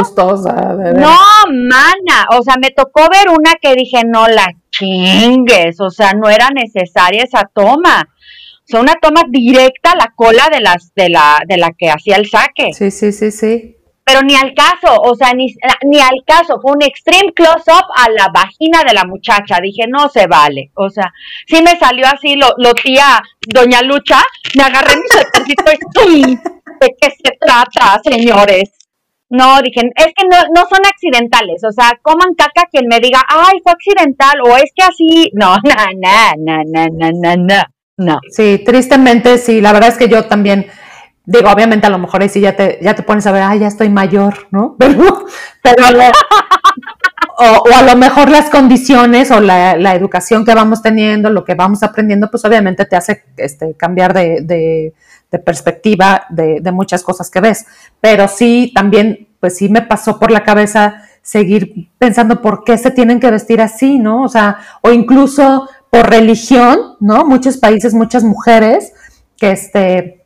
[0.94, 1.16] No,
[1.52, 6.30] mana, o sea, me tocó ver una que dije, no la chingues, o sea, no
[6.30, 8.08] era necesaria esa toma.
[8.64, 11.90] O sea, una toma directa a la cola de las de la de la que
[11.90, 12.72] hacía el saque.
[12.72, 13.76] Sí, sí, sí, sí.
[14.06, 15.46] pero ni al caso, o sea, ni,
[15.86, 20.08] ni al caso, fue un extreme close-up a la vagina de la muchacha, dije, no
[20.10, 21.10] se vale, o sea,
[21.46, 24.20] sí me salió así lo, lo tía Doña Lucha,
[24.56, 26.22] me agarré mi suétercito y
[26.80, 28.72] ¿de qué se trata, señores?
[29.30, 33.22] No, dije, es que no, no son accidentales, o sea, coman caca quien me diga,
[33.26, 35.74] ay, fue accidental, o es que así, no, no,
[36.04, 37.62] no, no, no, no, no,
[37.96, 38.18] no.
[38.30, 40.66] Sí, tristemente sí, la verdad es que yo también,
[41.24, 43.60] digo, obviamente a lo mejor ahí sí ya te, ya te pones a ver, ay,
[43.60, 44.76] ya estoy mayor, ¿no?
[44.78, 45.26] Pero,
[45.62, 45.82] pero
[47.36, 51.44] o, o, a lo mejor las condiciones o la, la, educación que vamos teniendo, lo
[51.44, 54.94] que vamos aprendiendo, pues obviamente te hace este, cambiar de, de,
[55.30, 57.66] de perspectiva de, de, muchas cosas que ves.
[58.00, 62.90] Pero sí, también, pues sí me pasó por la cabeza seguir pensando por qué se
[62.90, 64.22] tienen que vestir así, ¿no?
[64.22, 67.24] O sea, o incluso por religión, ¿no?
[67.24, 68.92] Muchos países, muchas mujeres
[69.36, 70.24] que este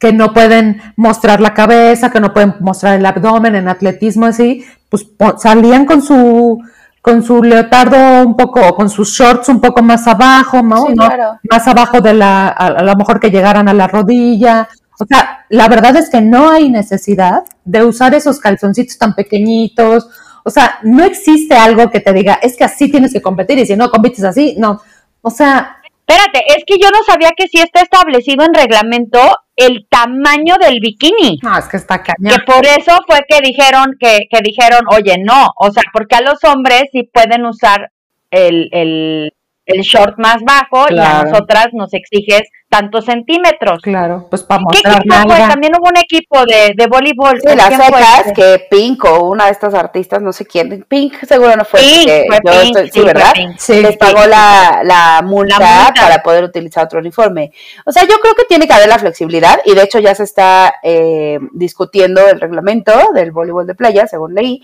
[0.00, 4.64] que no pueden mostrar la cabeza, que no pueden mostrar el abdomen en atletismo así,
[4.88, 6.60] pues salían con su
[7.02, 10.86] con su leotardo un poco, con sus shorts un poco más abajo, ¿no?
[10.86, 11.38] Sí, claro.
[11.48, 14.68] Más abajo de la, a, lo mejor que llegaran a la rodilla.
[14.98, 20.08] O sea, la verdad es que no hay necesidad de usar esos calzoncitos tan pequeñitos.
[20.44, 23.66] O sea, no existe algo que te diga, es que así tienes que competir y
[23.66, 24.80] si no compites así, no.
[25.22, 29.20] O sea, Espérate, es que yo no sabía que sí está establecido en reglamento
[29.54, 31.38] el tamaño del bikini.
[31.40, 32.36] No, es que está cañón.
[32.36, 36.22] Que por eso fue que dijeron, que, que dijeron, oye, no, o sea, porque a
[36.22, 37.92] los hombres sí pueden usar
[38.32, 39.32] el, el,
[39.66, 40.94] el short más bajo Claro.
[40.94, 43.80] y a nosotras nos exiges tantos centímetros.
[43.82, 45.38] Claro, pues para ¿Qué mostrar equipo fue?
[45.38, 47.40] También hubo un equipo de, de voleibol.
[47.40, 50.84] Sí, las ¿Quién fue secas que Pink o una de estas artistas, no sé quién,
[50.88, 53.32] Pink seguro no fue, Pink, fue yo Pink, estoy- sí, sí, fue ¿verdad?
[53.34, 53.58] Pink.
[53.58, 56.00] Sí, les pagó la, la, multa La multa.
[56.02, 57.52] para poder utilizar otro uniforme.
[57.86, 60.22] O sea, yo creo que tiene que haber la flexibilidad y de hecho ya se
[60.24, 64.62] está eh, discutiendo el reglamento del voleibol de playa, según leí.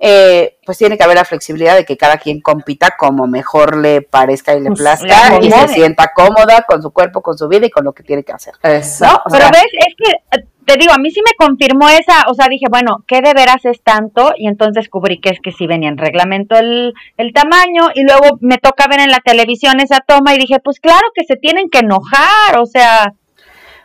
[0.00, 4.02] Eh, pues tiene que haber la flexibilidad de que cada quien compita como mejor le
[4.02, 7.66] parezca y le Pues, plazca y se sienta cómoda con su cuerpo, con su vida
[7.66, 8.54] y con lo que tiene que hacer.
[8.62, 9.22] Exacto.
[9.24, 12.24] O Pero sea, ves, es que eh, te digo, a mí sí me confirmó esa,
[12.28, 14.32] o sea, dije, bueno, ¿qué de veras es tanto?
[14.36, 18.38] Y entonces descubrí que es que sí venía en reglamento el, el tamaño y luego
[18.40, 21.70] me toca ver en la televisión esa toma y dije, pues claro que se tienen
[21.70, 23.14] que enojar, o sea,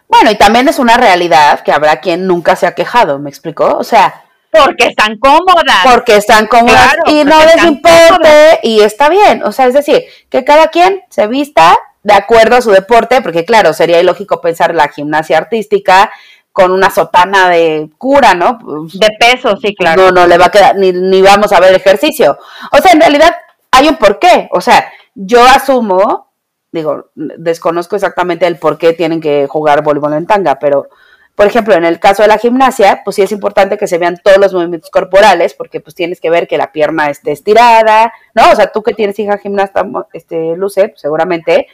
[0.09, 3.77] Bueno, y también es una realidad que habrá quien nunca se ha quejado, ¿me explicó?
[3.77, 4.22] O sea,
[4.53, 5.77] porque están cómodas.
[5.83, 9.43] porque están cómodas Claro, y no les importe y está bien.
[9.43, 13.45] O sea, es decir, que cada quien se vista de acuerdo a su deporte, porque
[13.45, 16.11] claro, sería ilógico pensar la gimnasia artística
[16.51, 18.59] con una sotana de cura, ¿no?
[18.59, 20.03] Pues, De peso, sí, claro.
[20.03, 22.37] No, no le va a quedar, ni, ni vamos a ver ejercicio.
[22.71, 23.35] O sea, en realidad
[23.71, 24.49] hay un porqué.
[24.51, 26.31] O sea, yo asumo,
[26.71, 30.89] digo, desconozco exactamente el por qué tienen que jugar voleibol en tanga, pero,
[31.35, 34.19] por ejemplo, en el caso de la gimnasia, pues sí es importante que se vean
[34.23, 38.51] todos los movimientos corporales, porque pues tienes que ver que la pierna esté estirada, ¿no?
[38.51, 41.67] O sea, tú que tienes hija gimnasta, este, Luce, pues, seguramente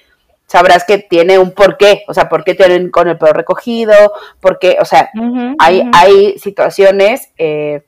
[0.48, 3.94] sabrás que tiene un porqué, o sea, por qué tienen con el pelo recogido,
[4.40, 5.12] porque, o sea,
[5.60, 7.84] hay, hay situaciones eh,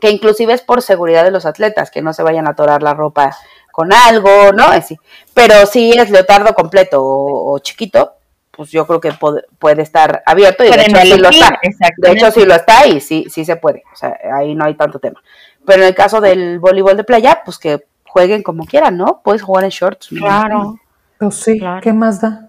[0.00, 2.94] que inclusive es por seguridad de los atletas, que no se vayan a atorar la
[2.94, 3.34] ropa
[3.72, 4.64] con algo, ¿no?
[4.64, 4.96] Así.
[5.34, 8.15] Pero si es leotardo completo o, o chiquito,
[8.56, 9.12] pues yo creo que
[9.58, 11.58] puede estar abierto y de hecho sí lo está.
[11.98, 13.82] De hecho sí lo está y sí, sí se puede.
[13.92, 15.22] O sea, ahí no hay tanto tema.
[15.66, 19.20] Pero en el caso del voleibol de playa, pues que jueguen como quieran, ¿no?
[19.22, 20.12] Puedes jugar en shorts.
[20.12, 20.20] ¿no?
[20.22, 20.78] Claro.
[21.18, 21.80] Pues sí, Claro.
[21.82, 22.48] ¿qué más da?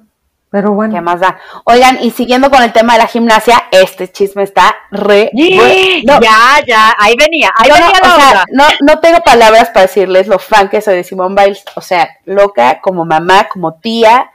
[0.50, 0.94] Pero bueno.
[0.94, 1.38] ¿Qué más da?
[1.66, 5.30] Oigan, y siguiendo con el tema de la gimnasia, este chisme está re...
[5.34, 8.46] no, Ya, ya, ahí venía, ahí no, venía la o sea, otra.
[8.54, 11.66] no, no tengo palabras para decirles lo fan que soy de Simone Biles.
[11.76, 14.32] O sea, loca como mamá, como tía.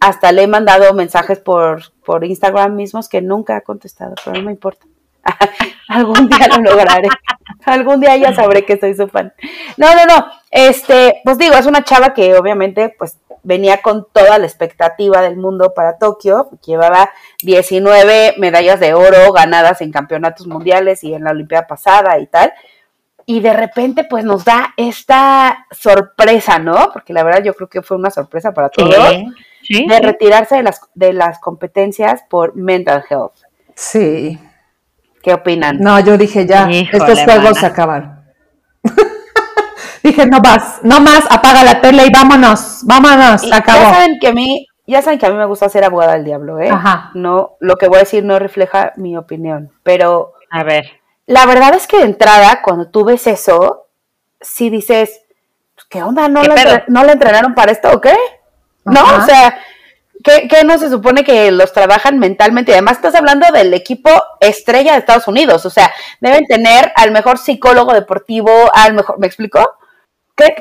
[0.00, 4.44] Hasta le he mandado mensajes por, por Instagram mismos que nunca ha contestado, pero no
[4.44, 4.86] me importa.
[5.88, 7.08] Algún día lo lograré.
[7.64, 9.32] Algún día ya sabré que soy su fan.
[9.76, 10.26] No, no, no.
[10.50, 15.36] Este, pues digo, es una chava que obviamente pues venía con toda la expectativa del
[15.36, 16.50] mundo para Tokio.
[16.64, 17.10] Llevaba
[17.42, 22.52] 19 medallas de oro ganadas en campeonatos mundiales y en la Olimpiada pasada y tal.
[23.30, 26.88] Y de repente pues nos da esta sorpresa, ¿no?
[26.94, 28.94] Porque la verdad yo creo que fue una sorpresa para todos.
[29.62, 33.34] Sí, De retirarse de las, de las competencias por mental health.
[33.74, 34.38] Sí.
[35.22, 35.78] ¿Qué opinan?
[35.78, 37.60] No, yo dije ya, Híjole, estos juegos mana.
[37.60, 38.24] se acabaron.
[40.02, 43.82] dije, no más, no más, apaga la tele y vámonos, vámonos, Y se acabó.
[43.82, 46.24] Ya saben que a mí, ya saben que a mí me gusta ser abogada del
[46.24, 46.70] diablo, ¿eh?
[46.70, 47.10] Ajá.
[47.12, 50.97] No, lo que voy a decir no refleja mi opinión, pero A ver.
[51.28, 53.86] La verdad es que de entrada, cuando tú ves eso,
[54.40, 55.20] sí dices,
[55.74, 56.26] pues, ¿qué onda?
[56.28, 58.16] ¿No, ¿Qué la, ¿No la entrenaron para esto o qué?
[58.84, 59.00] ¿No?
[59.00, 59.22] Ajá.
[59.22, 59.58] O sea,
[60.24, 62.72] ¿Qué, ¿Qué, no se supone que los trabajan mentalmente?
[62.72, 64.10] Además, estás hablando del equipo
[64.40, 65.66] estrella de Estados Unidos.
[65.66, 69.18] O sea, deben tener al mejor psicólogo deportivo, al mejor.
[69.18, 69.60] ¿Me explico?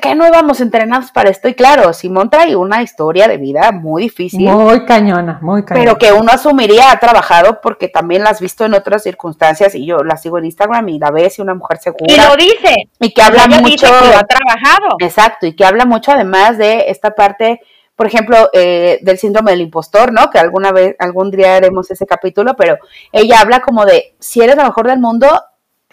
[0.01, 1.47] ¿Qué, no íbamos entrenados para esto?
[1.47, 4.41] Y claro, Simón trae una historia de vida muy difícil.
[4.41, 5.85] Muy cañona, muy cañona.
[5.85, 9.85] Pero que uno asumiría ha trabajado porque también la has visto en otras circunstancias y
[9.85, 12.11] yo la sigo en Instagram y la ves y una mujer segura.
[12.11, 12.89] Y lo dice.
[12.99, 13.85] Y que habla mucho.
[13.85, 14.95] que ha trabajado.
[14.99, 17.61] Exacto, y que habla mucho además de esta parte,
[17.95, 20.31] por ejemplo, eh, del síndrome del impostor, ¿no?
[20.31, 22.79] Que alguna vez, algún día haremos ese capítulo, pero
[23.11, 25.39] ella habla como de si eres la mejor del mundo,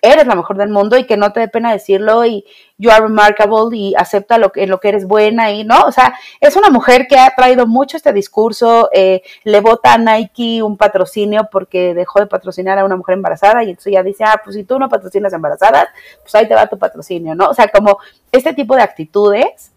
[0.05, 2.45] eres la mejor del mundo y que no te dé pena decirlo y
[2.79, 5.93] you are remarkable y acepta lo que, en lo que eres buena y no, o
[5.93, 10.63] sea, es una mujer que ha traído mucho este discurso, eh, le vota a Nike
[10.63, 14.41] un patrocinio porque dejó de patrocinar a una mujer embarazada y entonces ya dice, ah,
[14.43, 15.89] pues si tú no patrocinas embarazadas,
[16.23, 17.49] pues ahí te va tu patrocinio, ¿no?
[17.49, 17.99] O sea, como
[18.31, 19.73] este tipo de actitudes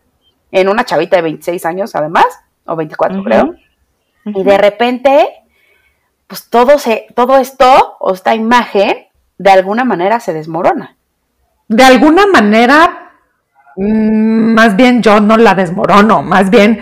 [0.51, 2.25] en una chavita de 26 años además,
[2.65, 3.55] o 24 creo,
[4.25, 5.43] y de repente,
[6.27, 9.06] pues todo, se, todo esto, o esta imagen,
[9.37, 10.95] de alguna manera se desmorona.
[11.67, 13.11] De alguna manera,
[13.75, 16.79] mm, más bien yo no la desmorono, más bien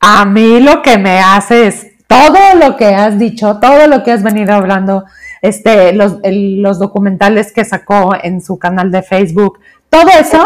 [0.00, 4.12] a mí lo que me hace es todo lo que has dicho, todo lo que
[4.12, 5.04] has venido hablando,
[5.40, 10.44] este, los, los documentales que sacó en su canal de Facebook, todo eso,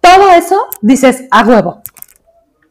[0.00, 1.82] todo eso dices a huevo.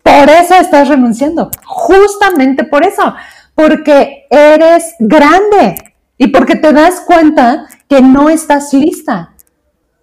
[0.04, 3.16] Por eso estás renunciando, justamente por eso,
[3.56, 5.76] porque eres grande,
[6.18, 9.34] y porque te das cuenta que no estás lista.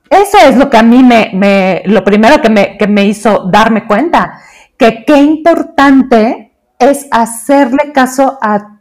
[0.09, 3.87] Eso es lo que a mí me, lo primero que me, que me hizo darme
[3.87, 4.41] cuenta,
[4.77, 8.81] que qué importante es hacerle caso a,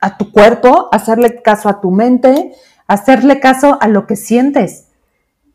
[0.00, 2.52] a tu cuerpo, hacerle caso a tu mente,
[2.86, 4.88] hacerle caso a lo que sientes.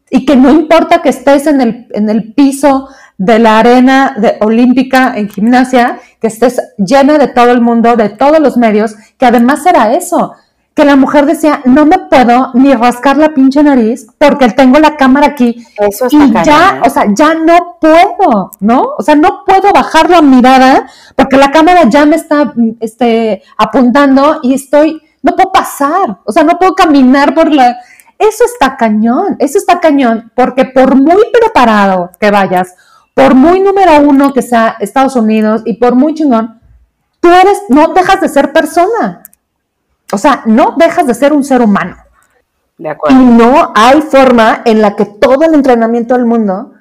[0.10, 4.38] Y que no importa que estés en el, en el piso de la arena de,
[4.42, 9.26] olímpica en gimnasia, que estés llena de todo el mundo, de todos los medios, que
[9.26, 10.34] además era eso,
[10.78, 14.96] que la mujer decía, no me puedo ni rascar la pinche nariz porque tengo la
[14.96, 15.66] cámara aquí.
[15.76, 18.94] Eso y ya, o sea, ya no puedo, ¿no?
[18.96, 24.40] O sea, no puedo bajar la mirada porque la cámara ya me está este, apuntando
[24.44, 27.78] y estoy, no puedo pasar, o sea, no puedo caminar por la...
[28.20, 32.76] Eso está cañón, eso está cañón, porque por muy preparado que vayas,
[33.16, 36.62] por muy número uno que sea Estados Unidos y por muy chingón,
[37.20, 39.24] tú eres, no dejas de ser persona.
[40.12, 41.98] O sea, no dejas de ser un ser humano.
[42.78, 43.20] De acuerdo.
[43.20, 46.74] Y no hay forma en la que todo el entrenamiento del mundo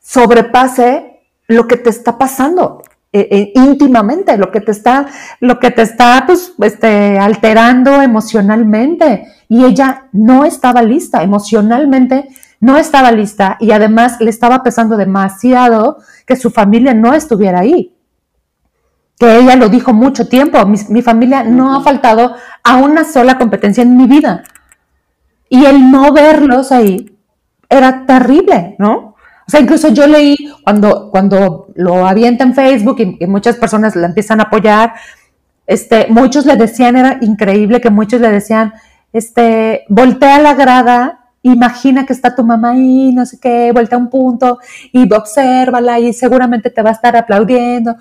[0.00, 5.06] sobrepase lo que te está pasando eh, eh, íntimamente, lo que te está,
[5.40, 9.26] lo que te está pues, este, alterando emocionalmente.
[9.48, 12.28] Y ella no estaba lista, emocionalmente
[12.60, 17.95] no estaba lista y además le estaba pesando demasiado que su familia no estuviera ahí
[19.18, 23.82] que ella lo dijo mucho tiempo, mi, familia no ha faltado a una sola competencia
[23.82, 24.42] en mi vida.
[25.48, 27.16] Y el no verlos ahí
[27.68, 29.16] era terrible, ¿no?
[29.46, 34.08] O sea, incluso yo leí cuando, cuando lo avienta en Facebook y, muchas personas la
[34.08, 34.94] empiezan a apoyar,
[35.66, 38.74] este, muchos le decían, era increíble que muchos le decían,
[39.12, 44.10] este, voltea la grada, imagina que está tu mamá ahí, no sé qué, voltea un
[44.10, 44.58] punto
[44.92, 47.96] y obsérvala y seguramente te va a estar aplaudiendo.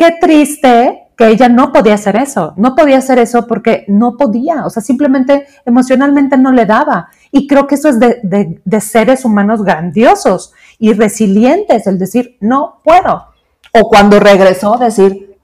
[0.00, 4.64] Qué triste que ella no podía hacer eso, no podía hacer eso porque no podía,
[4.64, 7.10] o sea, simplemente emocionalmente no le daba.
[7.30, 13.26] Y creo que eso es de, seres humanos grandiosos y resilientes, el decir, no puedo.
[13.74, 15.36] O cuando regresó, decir,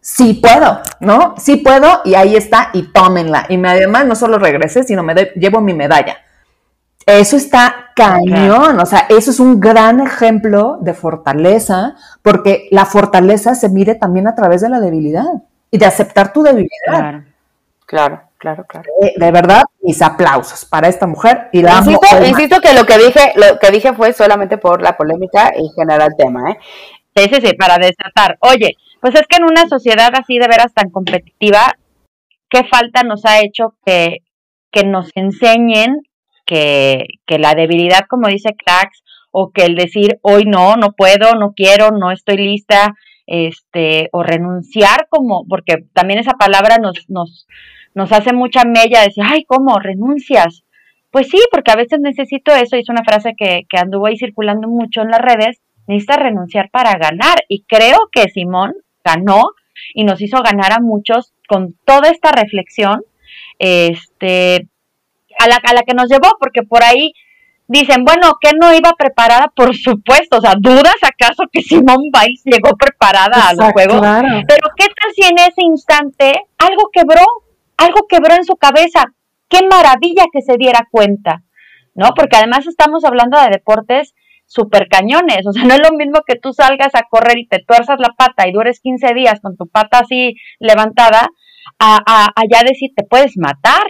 [0.00, 1.34] sí puedo, ¿no?
[1.36, 3.46] Sí puedo y ahí está y tómenla.
[3.48, 6.16] Y además no solo regresé, sino me llevo mi medalla.
[7.06, 13.54] Eso está cañón, o sea, eso es un gran ejemplo de fortaleza, porque la fortaleza
[13.54, 15.24] se mide también a través de la debilidad
[15.70, 16.68] y de aceptar tu debilidad.
[16.84, 17.24] Claro,
[17.86, 18.90] claro, claro, claro.
[19.02, 22.98] Eh, de, verdad, mis aplausos para esta mujer y la insisto, insisto que lo que
[22.98, 26.58] dije, lo que dije fue solamente por la polémica y general tema, ¿eh?
[27.14, 28.36] Sí, sí, sí, para desatar.
[28.40, 31.76] Oye, pues es que en una sociedad así de veras tan competitiva,
[32.50, 34.18] ¿qué falta nos ha hecho que,
[34.72, 36.02] que nos enseñen
[36.46, 41.34] que, que la debilidad, como dice Clax, o que el decir hoy no, no puedo,
[41.34, 42.94] no quiero, no estoy lista,
[43.26, 47.46] este, o renunciar como, porque también esa palabra nos, nos,
[47.94, 49.78] nos hace mucha mella, decir, ay, ¿cómo?
[49.78, 50.64] ¿Renuncias?
[51.10, 54.16] Pues sí, porque a veces necesito eso, y es una frase que, que anduvo ahí
[54.16, 58.74] circulando mucho en las redes, necesita renunciar para ganar, y creo que Simón
[59.04, 59.50] ganó
[59.94, 63.02] y nos hizo ganar a muchos con toda esta reflexión,
[63.58, 64.68] este,
[65.38, 67.12] a la, a la que nos llevó, porque por ahí
[67.68, 72.42] dicen, bueno, que no iba preparada, por supuesto, o sea, ¿dudas acaso que Simone Biles
[72.44, 74.00] llegó preparada al juego?
[74.00, 77.24] Pero ¿qué tal si en ese instante algo quebró,
[77.76, 79.06] algo quebró en su cabeza?
[79.48, 81.42] Qué maravilla que se diera cuenta,
[81.94, 82.10] ¿no?
[82.14, 84.14] Porque además estamos hablando de deportes
[84.48, 87.64] super cañones, o sea, no es lo mismo que tú salgas a correr y te
[87.66, 91.28] tuerzas la pata y dures 15 días con tu pata así levantada,
[91.80, 93.82] a, a, allá decir te puedes matar,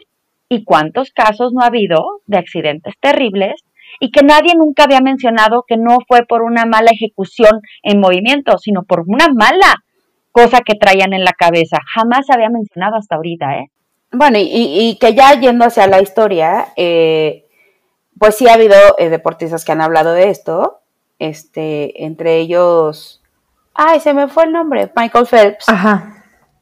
[0.48, 3.64] y cuántos casos no ha habido de accidentes terribles
[4.00, 8.58] y que nadie nunca había mencionado que no fue por una mala ejecución en movimiento,
[8.58, 9.82] sino por una mala
[10.32, 11.78] cosa que traían en la cabeza.
[11.94, 13.70] Jamás se había mencionado hasta ahorita, ¿eh?
[14.12, 17.46] Bueno, y, que ya yendo hacia la historia, eh,
[18.18, 20.80] pues sí ha habido eh, deportistas que han hablado de esto,
[21.18, 23.22] este, entre ellos,
[23.74, 25.68] ay, se me fue el nombre, Michael Phelps.
[25.68, 26.15] Ajá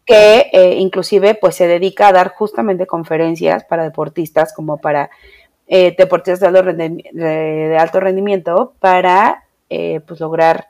[0.05, 5.11] que eh, inclusive pues se dedica a dar justamente conferencias para deportistas como para
[5.67, 10.69] eh, deportistas de alto, de alto, rendimiento para eh, pues lograr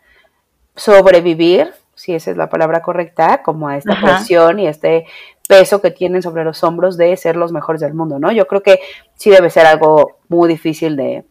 [0.76, 5.07] sobrevivir, si esa es la palabra correcta, como a esta presión y este
[5.49, 8.32] peso que tienen sobre los hombros de ser los mejores del mundo, ¿no?
[8.32, 8.80] Yo creo que
[9.14, 11.24] sí debe ser algo muy difícil de,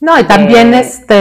[0.00, 1.20] no, y también este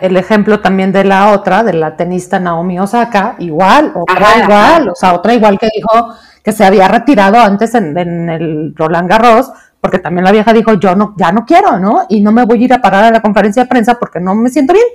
[0.00, 4.94] el ejemplo también de la otra, de la tenista Naomi Osaka, igual, otra igual, o
[4.94, 7.96] sea, otra igual que dijo que se había retirado antes en,
[8.28, 9.50] el Roland Garros,
[9.80, 12.06] porque también la vieja dijo, yo no, ya no quiero, ¿no?
[12.08, 14.34] Y no me voy a ir a parar a la conferencia de prensa porque no
[14.34, 14.86] me siento bien.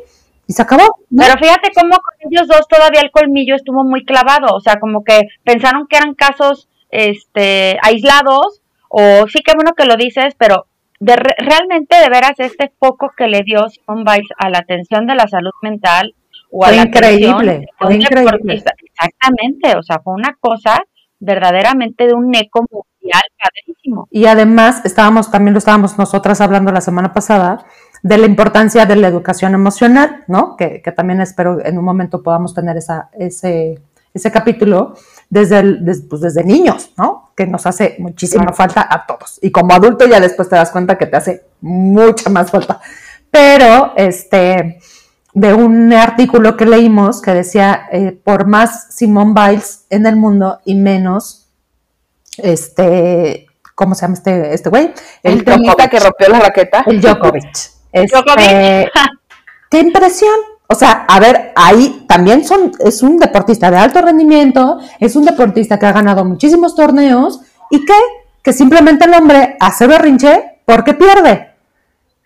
[0.47, 0.97] Y se acabó.
[1.15, 5.03] Pero fíjate cómo con ellos dos todavía el colmillo estuvo muy clavado, o sea, como
[5.03, 10.65] que pensaron que eran casos este aislados, o sí que bueno que lo dices, pero
[10.99, 15.15] de realmente de veras este foco que le dio Simone Biles a la atención de
[15.15, 16.13] la salud mental
[16.51, 18.63] o a la increíble, fue increíble.
[18.93, 20.81] Exactamente, o sea, fue una cosa
[21.19, 24.07] verdaderamente de un eco mundial padrísimo.
[24.11, 27.65] Y además estábamos también lo estábamos nosotras hablando la semana pasada
[28.01, 30.55] de la importancia de la educación emocional, ¿no?
[30.55, 33.81] Que, que también espero en un momento podamos tener esa, ese,
[34.13, 34.95] ese capítulo
[35.29, 35.63] desde,
[36.09, 37.31] pues desde niños, ¿no?
[37.35, 39.39] Que nos hace muchísima falta a todos.
[39.41, 42.81] Y como adulto ya después te das cuenta que te hace mucha más falta.
[43.29, 44.79] Pero, este,
[45.33, 50.59] de un artículo que leímos que decía, eh, por más Simone Biles en el mundo
[50.65, 51.47] y menos,
[52.37, 54.93] este, ¿cómo se llama este, este güey?
[55.21, 56.83] El, el que rompió la raqueta.
[56.87, 57.45] El Djokovic.
[57.91, 58.87] Este,
[59.71, 60.35] qué impresión,
[60.71, 65.25] o sea, a ver, ahí también son, es un deportista de alto rendimiento, es un
[65.25, 67.41] deportista que ha ganado muchísimos torneos
[67.71, 67.95] y que,
[68.43, 71.55] que simplemente el hombre hace berrinche porque pierde,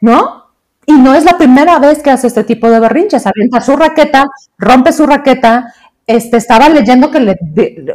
[0.01, 0.43] ¿no?
[0.85, 4.25] Y no es la primera vez que hace este tipo de berrinches, avienta su raqueta,
[4.57, 5.73] rompe su raqueta,
[6.05, 7.37] este, estaba leyendo que le,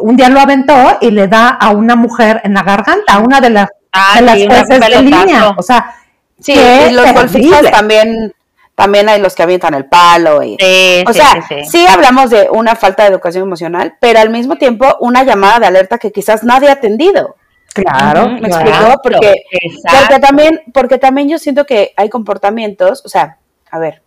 [0.01, 3.43] un día lo aventó y le da a una mujer en la garganta, a una
[3.43, 5.51] de, las ah, de las jueces de línea.
[5.59, 5.95] O sea,
[6.41, 8.33] sí, y los golfistas también
[8.79, 10.41] también hay los que avientan el palo.
[10.41, 10.57] Y,
[11.05, 15.25] o sea, sí, hablamos de una falta de educación emocional, pero al mismo tiempo una
[15.25, 17.35] llamada de alerta que quizás nadie ha atendido.
[17.75, 19.35] Claro, me explico, porque,
[19.83, 24.01] porque también, porque también yo siento que hay comportamientos, o sea, a ver,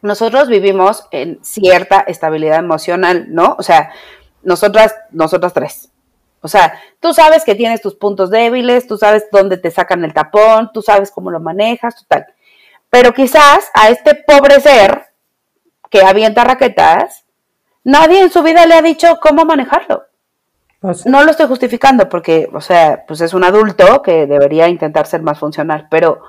[0.00, 3.54] nosotros vivimos en cierta estabilidad emocional, ¿no?
[3.58, 3.92] O sea,
[4.42, 5.90] nosotras, nosotras tres.
[6.40, 10.14] O sea, tú sabes que tienes tus puntos débiles, tú sabes dónde te sacan el
[10.14, 12.28] tapón, tú sabes cómo lo manejas, total.
[12.90, 15.06] Pero quizás a este pobre ser
[15.90, 17.24] que avienta raquetas,
[17.84, 20.04] nadie en su vida le ha dicho cómo manejarlo.
[20.80, 25.06] Pues no lo estoy justificando porque, o sea, pues es un adulto que debería intentar
[25.06, 26.22] ser más funcional, pero,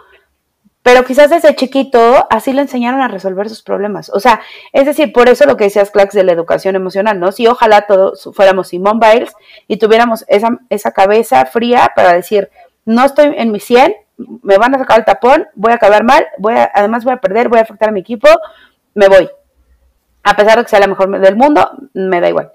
[0.83, 4.09] pero quizás desde chiquito así le enseñaron a resolver sus problemas.
[4.13, 4.41] O sea,
[4.73, 7.31] es decir, por eso lo que decías, Clax, de la educación emocional, ¿no?
[7.31, 9.33] Si ojalá todos fuéramos Simone Biles
[9.67, 12.49] y tuviéramos esa, esa cabeza fría para decir,
[12.83, 13.95] no estoy en mi 100,
[14.43, 17.17] me van a sacar el tapón, voy a acabar mal, voy a, además voy a
[17.17, 18.27] perder, voy a afectar a mi equipo,
[18.93, 19.29] me voy.
[20.23, 22.51] A pesar de que sea la mejor del mundo, me da igual.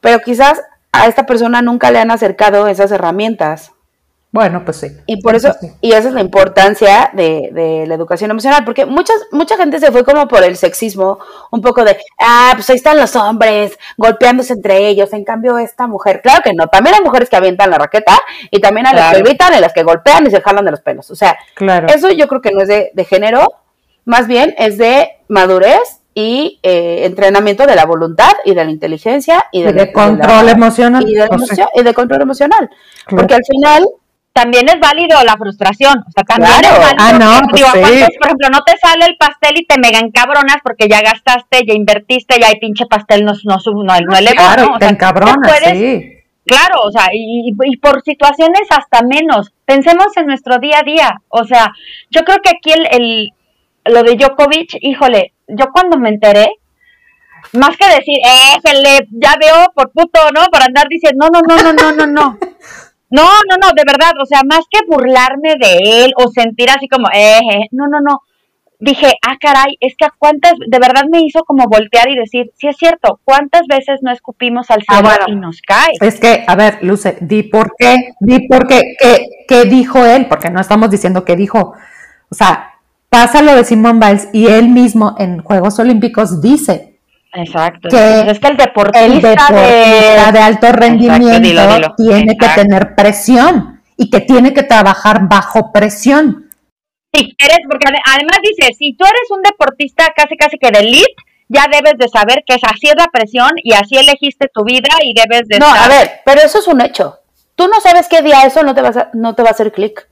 [0.00, 0.62] Pero quizás
[0.92, 3.72] a esta persona nunca le han acercado esas herramientas.
[4.32, 4.86] Bueno, pues sí.
[5.06, 9.16] Y por eso, y esa es la importancia de, de, la educación emocional, porque muchas,
[9.32, 11.18] mucha gente se fue como por el sexismo,
[11.50, 15.88] un poco de, ah, pues ahí están los hombres golpeándose entre ellos, en cambio esta
[15.88, 18.20] mujer, claro que no, también hay mujeres que avientan la raqueta
[18.52, 20.80] y también hay las que evitan y las que golpean y se jalan de los
[20.80, 21.88] pelos, o sea, claro.
[21.88, 23.52] eso yo creo que no es de, de género,
[24.04, 29.46] más bien es de madurez y eh, entrenamiento de la voluntad y de la inteligencia
[29.52, 31.08] y de, control emocional.
[31.08, 32.68] Y de, pues y de control emocional.
[33.08, 33.86] Porque al final
[34.32, 36.04] también es válido la frustración.
[36.06, 36.96] O sea, también es válido.
[36.98, 40.88] Ah, no, pues por ejemplo, no te sale el pastel y te mega encabronas porque
[40.88, 44.86] ya gastaste, ya invertiste, ya hay pinche pastel, no, no, no, no, no Claro, te
[44.86, 45.36] encabronas,
[45.72, 46.16] sí.
[46.46, 49.52] Claro, o sea, y, y, por situaciones hasta menos.
[49.66, 51.14] Pensemos en nuestro día a día.
[51.28, 51.72] O sea,
[52.10, 53.32] yo creo que aquí el, el
[53.84, 56.48] lo de Djokovic, híjole, yo cuando me enteré,
[57.52, 60.46] más que decir, eh, ya veo por puto, ¿no?
[60.50, 62.38] Para andar diciendo, no, no, no, no, no, no, no.
[63.10, 66.88] No, no, no, de verdad, o sea, más que burlarme de él o sentir así
[66.88, 67.40] como, eh,
[67.72, 68.20] no, no, no.
[68.78, 72.50] Dije, ah, caray, es que a cuántas, de verdad me hizo como voltear y decir,
[72.56, 75.92] sí es cierto, ¿cuántas veces no escupimos al cielo y nos cae?
[76.00, 80.26] Es que, a ver, Luce, di por qué, di por qué, qué, qué dijo él,
[80.28, 81.74] porque no estamos diciendo qué dijo.
[82.30, 82.70] O sea,
[83.10, 86.89] pasa lo de Simón Biles y él mismo en Juegos Olímpicos dice,
[87.32, 87.88] Exacto.
[87.88, 90.38] es que el deportista, de...
[90.40, 96.50] alto rendimiento tiene que tener presión y que tiene que trabajar bajo presión.
[97.12, 101.14] Si eres, porque además dice, si tú eres un deportista casi casi que de elite,
[101.48, 104.88] ya debes de saber que es así es la presión y así elegiste tu vida
[105.02, 107.18] y debes de No, a ver, pero eso es un hecho.
[107.56, 109.72] Tú no sabes qué día eso no te va a, no te va a hacer
[109.72, 110.08] clic.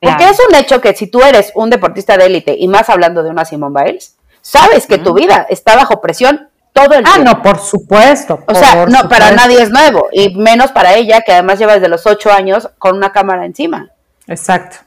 [0.00, 3.22] Porque es un hecho que si tú eres un deportista de élite y más hablando
[3.22, 7.30] de una Simone Biles, sabes que tu vida está bajo presión todo el ah, tiempo.
[7.30, 8.40] Ah, no, por supuesto.
[8.46, 11.88] O sea, no, para nadie es nuevo, y menos para ella, que además lleva desde
[11.88, 13.90] los ocho años con una cámara encima.
[14.26, 14.78] Exacto.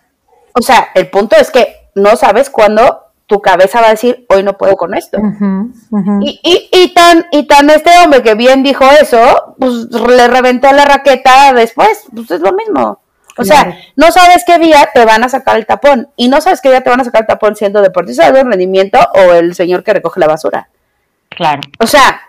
[0.53, 4.43] O sea, el punto es que no sabes cuándo tu cabeza va a decir, hoy
[4.43, 5.17] no puedo con esto.
[6.21, 10.71] Y, y, y, tan, y tan este hombre que bien dijo eso, pues le reventó
[10.71, 12.99] la raqueta después, pues es lo mismo.
[13.37, 16.61] O sea, no sabes qué día te van a sacar el tapón y no sabes
[16.61, 19.83] qué día te van a sacar el tapón siendo deportista de rendimiento o el señor
[19.83, 20.69] que recoge la basura.
[21.29, 21.61] Claro.
[21.79, 22.21] O sea,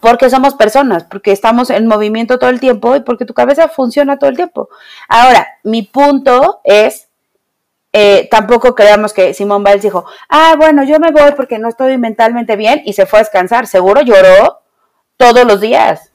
[0.00, 4.18] porque somos personas, porque estamos en movimiento todo el tiempo y porque tu cabeza funciona
[4.18, 4.70] todo el tiempo.
[5.08, 7.08] Ahora, mi punto es,
[7.92, 11.98] eh, tampoco creamos que Simón Biles dijo, ah, bueno, yo me voy porque no estoy
[11.98, 13.66] mentalmente bien y se fue a descansar.
[13.66, 14.60] Seguro lloró
[15.18, 16.12] todos los días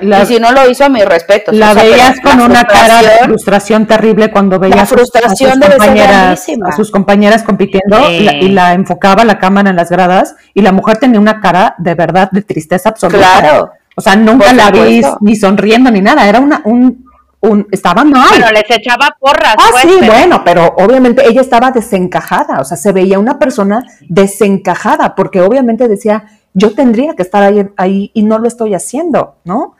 [0.00, 1.50] y si no lo hizo, a mi respeto.
[1.52, 6.72] La veías con una cara de frustración terrible cuando veías frustración a, sus compañeras, a
[6.72, 11.18] sus compañeras compitiendo y, la, enfocaba la cámara en las gradas y la mujer tenía
[11.18, 13.40] una cara de verdad de tristeza absoluta.
[13.40, 13.70] Claro.
[13.96, 17.06] O sea, nunca la vi ni sonriendo ni nada, era una, un,
[17.40, 18.28] un, estaba mal.
[18.28, 19.54] Bueno, les echaba porras.
[19.58, 23.84] Ah, pues, sí, bueno, pero obviamente ella estaba desencajada, o sea, se veía una persona
[24.08, 27.42] desencajada, porque obviamente decía, yo tendría que estar
[27.76, 29.76] ahí, y no lo estoy haciendo, ¿no?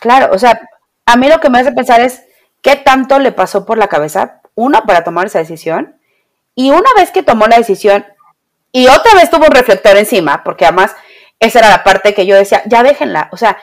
[0.00, 0.60] Claro, o sea,
[1.06, 2.22] a mí lo que me hace pensar es
[2.62, 5.96] qué tanto le pasó por la cabeza, uno, para tomar esa decisión,
[6.54, 8.04] y una vez que tomó la decisión,
[8.72, 10.94] y otra vez tuvo un reflector encima, porque además
[11.38, 13.58] esa era la parte que yo decía, ya déjenla, o sea,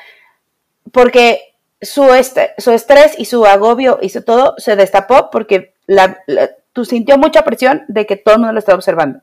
[0.91, 6.17] porque su, este, su estrés y su agobio y su todo se destapó porque la,
[6.73, 9.21] tú sintió mucha presión de que todo el mundo lo estaba observando.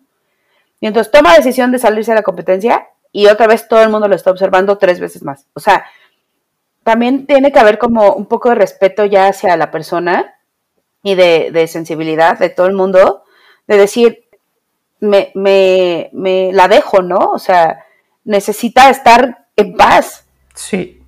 [0.81, 3.91] Y entonces toma la decisión de salirse de la competencia y otra vez todo el
[3.91, 5.47] mundo lo está observando tres veces más.
[5.55, 5.87] O sea,
[6.83, 10.35] también tiene que haber como un poco de respeto ya hacia la persona
[11.01, 13.23] y de, sensibilidad de todo el mundo,
[13.69, 14.25] de decir,
[14.99, 17.31] me, me, me la dejo, ¿no?
[17.31, 17.85] O sea,
[18.25, 20.27] necesita estar en paz.
[20.53, 21.01] Sí.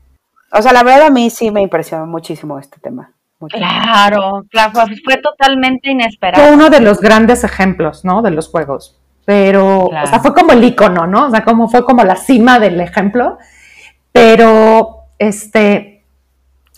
[0.52, 3.12] O sea, la verdad a mí sí me impresionó muchísimo este tema.
[3.48, 4.72] Claro, claro,
[5.04, 6.44] fue totalmente inesperado.
[6.44, 8.22] Fue uno de los grandes ejemplos, ¿no?
[8.22, 8.96] De los juegos
[9.26, 11.26] pero, o sea, fue como el icono, ¿no?
[11.26, 13.38] O sea, como fue como la cima del ejemplo,
[14.12, 16.04] pero, este,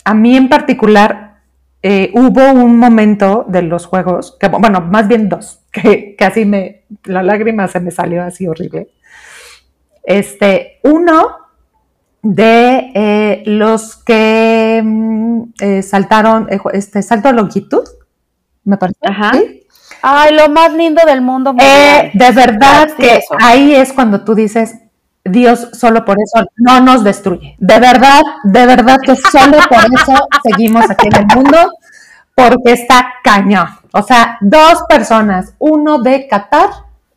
[0.02, 1.40] a mí en particular,
[1.82, 6.84] eh, hubo un momento de los juegos, que, bueno, más bien dos, que casi me,
[7.04, 8.88] la lágrima se me salió así horrible.
[10.02, 11.36] Este, uno
[12.22, 17.84] de eh, los que mm, eh, saltaron, este, salto de longitud,
[18.64, 18.98] me parece.
[19.02, 19.32] Ajá.
[20.02, 21.54] Ay, lo más lindo del mundo.
[21.58, 24.76] Eh, de verdad que ahí es cuando tú dices,
[25.24, 27.56] Dios solo por eso no nos destruye.
[27.58, 31.72] De verdad, de verdad que solo por eso seguimos aquí en el mundo,
[32.34, 33.68] porque está cañón.
[33.92, 36.70] O sea, dos personas, uno de Qatar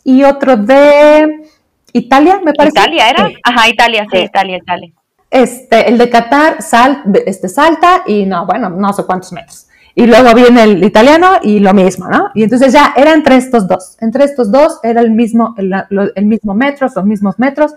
[0.03, 1.47] y otro de
[1.93, 2.79] Italia, me parece.
[2.79, 3.29] Italia era.
[3.43, 4.91] Ajá, Italia, sí, Italia, Italia.
[5.29, 9.67] Este, el de Qatar sal, este, salta y no, bueno, no sé cuántos metros.
[9.93, 12.29] Y luego viene el italiano y lo mismo, ¿no?
[12.33, 13.97] Y entonces ya era entre estos dos.
[13.99, 17.73] Entre estos dos era el mismo, el, mismo metro, los mismos metros.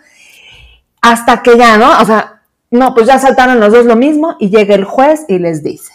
[1.00, 2.00] Hasta que ya, ¿no?
[2.00, 5.38] O sea, no, pues ya saltaron los dos lo mismo y llega el juez y
[5.38, 5.92] les dice,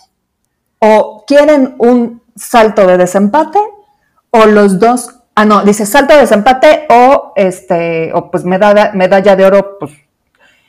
[0.79, 3.59] o quieren un salto de desempate
[4.31, 9.35] o los dos, ah, no, dice salto de desempate o este, o pues medalla, medalla
[9.35, 9.91] de oro, pues.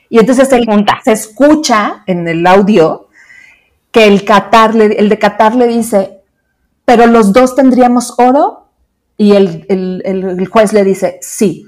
[0.09, 0.61] Y entonces se,
[1.03, 3.07] se escucha en el audio
[3.91, 6.21] que el, Qatar el de Qatar le dice,
[6.85, 8.61] pero los dos tendríamos oro,
[9.21, 11.67] y el, juez le dice, sí.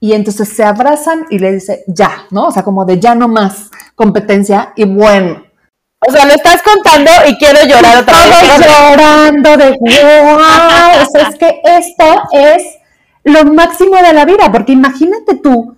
[0.00, 2.44] Y entonces se abrazan y le dice, ya, ¿no?
[2.44, 5.44] O sea, como de ya no más competencia, y bueno,
[6.08, 8.66] O sea, lo estás contando y quiero llorar otra vez.
[8.66, 11.02] llorando de wow.
[11.02, 12.62] O sea, es que esto es
[13.24, 15.76] lo máximo de la vida, porque imagínate tú,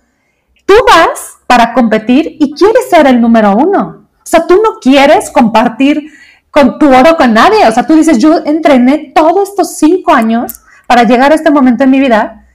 [0.65, 4.02] tú vas para competir y quieres ser el número uno.
[4.33, 6.11] O sea, tú no quieres compartir
[6.49, 7.67] con tu oro con nadie.
[7.67, 11.83] O sea, tú dices, yo entrené todos estos cinco años para llegar a este momento
[11.83, 12.47] en mi vida,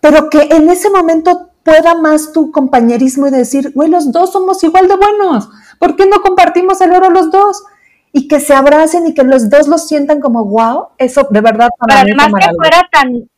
[0.00, 4.62] pero que en ese momento pueda más tu compañerismo y decir, güey, los dos somos
[4.62, 5.48] igual de buenos.
[5.80, 7.64] ¿Por qué no compartimos el oro los dos?
[8.12, 11.70] Y que se abracen y que los dos lo sientan como, wow, eso de verdad.
[11.84, 13.28] Pero además que fuera tan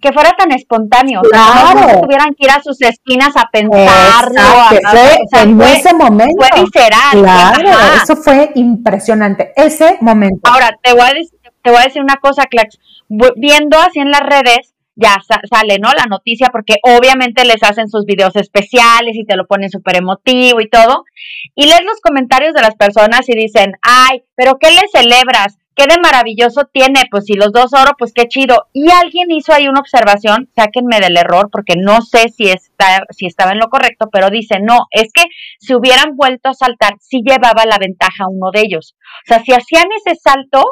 [0.00, 1.86] que fuera tan espontáneo, claro.
[1.86, 4.40] que tuvieran que ir a sus esquinas a pensarlo,
[4.90, 7.70] fue, en ese momento fue visceral, claro,
[8.02, 10.50] eso fue impresionante, ese momento.
[10.50, 12.78] Ahora te voy a decir, te voy a decir una cosa, Clax,
[13.36, 15.16] viendo así en las redes, ya
[15.50, 15.90] sale, ¿no?
[15.92, 20.60] La noticia, porque obviamente les hacen sus videos especiales y te lo ponen súper emotivo
[20.60, 21.04] y todo.
[21.54, 25.59] Y lees los comentarios de las personas y dicen, ay, pero ¿qué le celebras?
[25.80, 27.04] ¿Qué de maravilloso tiene?
[27.10, 28.66] Pues si los dos oro, pues qué chido.
[28.74, 33.24] Y alguien hizo ahí una observación, sáquenme del error, porque no sé si, está, si
[33.24, 35.22] estaba en lo correcto, pero dice, no, es que
[35.58, 38.94] si hubieran vuelto a saltar, sí llevaba la ventaja uno de ellos.
[39.24, 40.62] O sea, si hacían ese salto,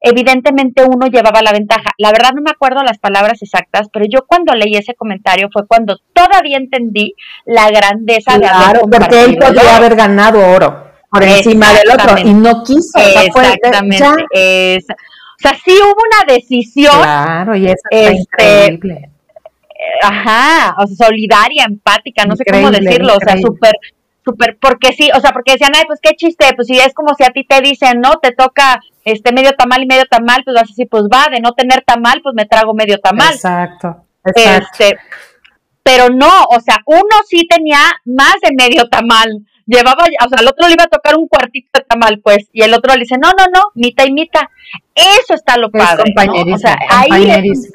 [0.00, 1.90] evidentemente uno llevaba la ventaja.
[1.98, 5.66] La verdad no me acuerdo las palabras exactas, pero yo cuando leí ese comentario fue
[5.66, 11.72] cuando todavía entendí la grandeza de haber porque él podría haber ganado oro por encima
[11.72, 12.98] del otro y no quiso.
[12.98, 14.04] Exactamente.
[14.04, 16.96] O sea, sí hubo una decisión.
[16.96, 19.10] Claro, y eso es este, increíble.
[20.02, 23.74] Ajá, o sea, solidaria, empática, no sé cómo decirlo, o sea, súper
[24.26, 27.14] súper, porque sí, o sea, porque decían, ay, pues qué chiste, pues si es como
[27.14, 30.54] si a ti te dicen, no, te toca este medio tamal y medio tamal, pues
[30.54, 33.32] vas a decir, pues va, de no tener tamal, pues me trago medio tamal.
[33.32, 34.66] Exacto, exacto.
[34.82, 34.98] Este,
[35.84, 40.48] pero no, o sea, uno sí tenía más de medio tamal, llevaba, o sea, al
[40.48, 43.16] otro le iba a tocar un cuartito de tamal, pues, y el otro le dice,
[43.18, 44.42] no, no, no, mitad y mitad.
[44.94, 46.54] Eso está lo padre, ¿no?
[46.54, 47.70] O sea, ahí es,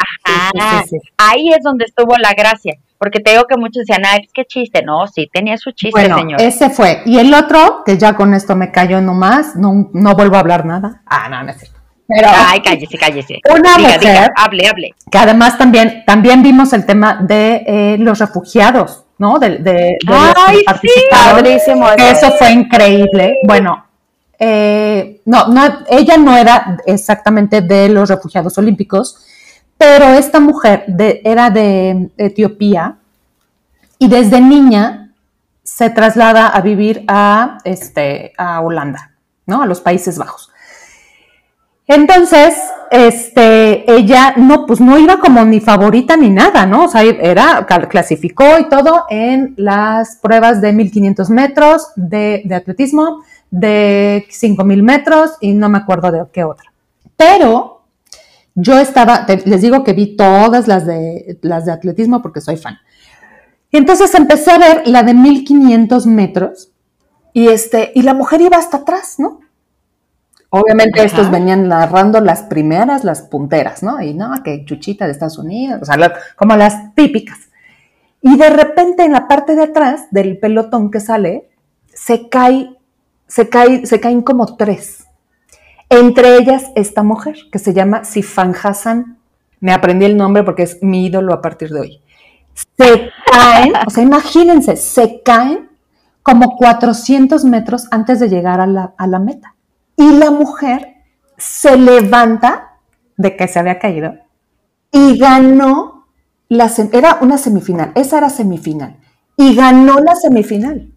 [1.18, 2.76] ahí es donde estuvo la gracia.
[2.98, 4.84] Porque te digo que muchos decían, ay, qué chiste.
[4.84, 6.40] No, sí, tenía su chiste, bueno, señor.
[6.40, 7.02] Ese fue.
[7.08, 10.68] Y el otro, que ya con esto me cayó nomás, no, no vuelvo a hablar
[10.68, 11.02] nada.
[11.08, 11.80] Ah, no, no es cierto.
[12.08, 13.40] Pero, Ay, cállese, cállese.
[13.50, 14.90] Una mujer, hable, hable.
[15.10, 19.38] Que además también, también vimos el tema de eh, los refugiados, ¿no?
[19.38, 21.48] De, de, Ay, los participados.
[21.64, 23.38] Sí, eso fue increíble.
[23.44, 23.86] Bueno,
[24.40, 29.24] eh, no, no, ella no era exactamente de los refugiados olímpicos,
[29.78, 30.86] pero esta mujer
[31.24, 32.96] era de Etiopía
[34.00, 35.12] y desde niña
[35.62, 39.12] se traslada a vivir a, este, a Holanda,
[39.46, 39.62] ¿no?
[39.62, 40.50] A los Países Bajos.
[41.86, 42.56] Entonces,
[42.92, 46.86] este, ella no, pues no iba como ni favorita ni nada, ¿no?
[46.86, 54.26] O sea, era, clasificó y todo en las pruebas de 1500 metros de, atletismo, de
[54.30, 56.74] 5000 metros y no me acuerdo de qué otra.
[57.16, 57.84] Pero
[58.56, 62.78] yo estaba, les digo que vi todas las de, las de atletismo porque soy fan.
[63.72, 66.74] Y entonces empecé a ver la de 1500 metros
[67.32, 69.40] y, este, y la mujer iba hasta atrás, ¿no?
[70.52, 74.02] Obviamente estos venían narrando las primeras, las punteras, ¿no?
[74.02, 77.40] Y no, que chuchita de Estados Unidos, o sea, como las típicas.
[78.22, 81.50] Y de repente en la parte de atrás del pelotón que sale,
[81.94, 82.78] se cae,
[83.28, 85.08] se cae, se caen como tres.
[85.90, 89.18] Entre ellas esta mujer que se llama Sifan Hassan.
[89.60, 92.02] Me aprendí el nombre porque es mi ídolo a partir de hoy.
[92.54, 95.70] Se caen, o sea, imagínense, se caen
[96.24, 99.56] como 400 metros antes de llegar a la, meta.
[100.02, 100.96] Y la mujer
[101.38, 102.80] se levanta
[103.18, 104.16] de que se había caído
[104.92, 106.08] y ganó
[106.50, 108.98] la era una semifinal, esa era semifinal
[109.38, 110.92] y ganó la semifinal.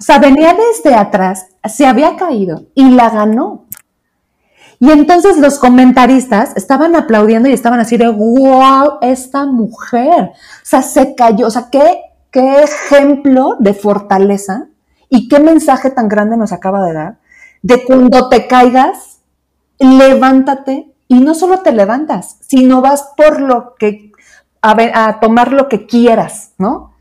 [0.00, 3.66] O sea, venía desde atrás, se había caído y la ganó.
[4.80, 10.30] Y entonces los comentaristas estaban aplaudiendo y estaban así de, wow, esta mujer.
[10.32, 11.46] O sea, se cayó.
[11.46, 12.00] O sea, qué,
[12.30, 14.68] qué ejemplo de fortaleza
[15.10, 17.18] y qué mensaje tan grande nos acaba de dar.
[17.62, 19.20] De cuando te caigas,
[19.78, 24.12] levántate y no solo te levantas, sino vas por lo que,
[24.62, 26.94] a, a tomar lo que quieras, ¿no?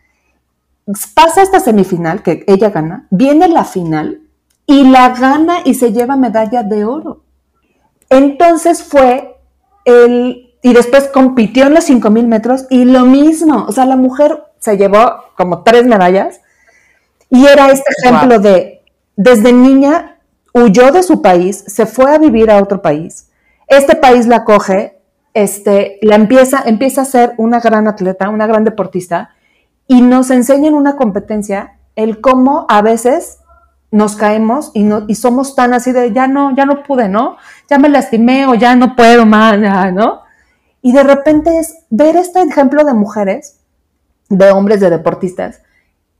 [1.16, 4.22] Pasa esta semifinal que ella gana, viene la final
[4.68, 7.24] y la gana y se lleva medalla de oro.
[8.10, 9.38] Entonces fue
[9.84, 14.43] el, y después compitió en los 5000 metros y lo mismo, o sea, la mujer
[14.60, 16.41] se llevó como tres medallas
[17.30, 18.82] y era este ejemplo de,
[19.16, 20.14] desde niña
[20.56, 23.30] huyó de su país, se fue a vivir a otro país,
[23.68, 24.97] este país la coge,
[25.34, 29.32] este, la empieza, empieza a ser una gran atleta, una gran deportista
[29.86, 33.39] y nos enseña en una competencia el cómo a veces
[33.91, 37.36] nos caemos y, no, y somos tan así de, ya no, ya no pude, ¿no?
[37.70, 39.60] Ya me lastimé o ya no puedo más,
[39.93, 40.22] ¿no?
[40.82, 43.60] Y de repente es ver este ejemplo de mujeres,
[44.30, 45.62] de hombres, de deportistas,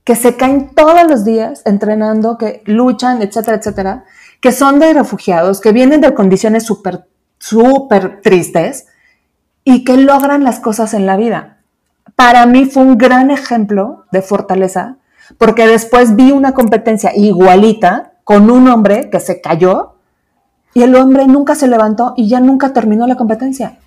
[0.04, 4.04] que se caen todos los días entrenando, que luchan, etcétera, etcétera,
[4.40, 7.06] que son de refugiados, que vienen de condiciones súper,
[7.38, 8.86] súper tristes
[9.64, 11.58] y que logran las cosas en la vida.
[12.14, 14.96] Para mí fue un gran ejemplo de fortaleza,
[15.38, 19.96] porque después vi una competencia igualita con un hombre que se cayó
[20.72, 23.78] y el hombre nunca se levantó y ya nunca terminó la competencia.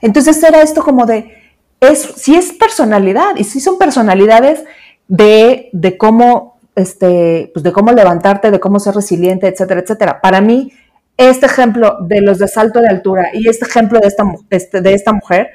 [0.00, 1.32] Entonces era esto como de,
[1.80, 4.64] es, si es personalidad, y si son personalidades
[5.08, 10.20] de, de cómo, este, pues de cómo levantarte, de cómo ser resiliente, etcétera, etcétera.
[10.20, 10.72] Para mí,
[11.16, 14.94] este ejemplo de los de salto de altura y este ejemplo de esta, este, de
[14.94, 15.50] esta mujer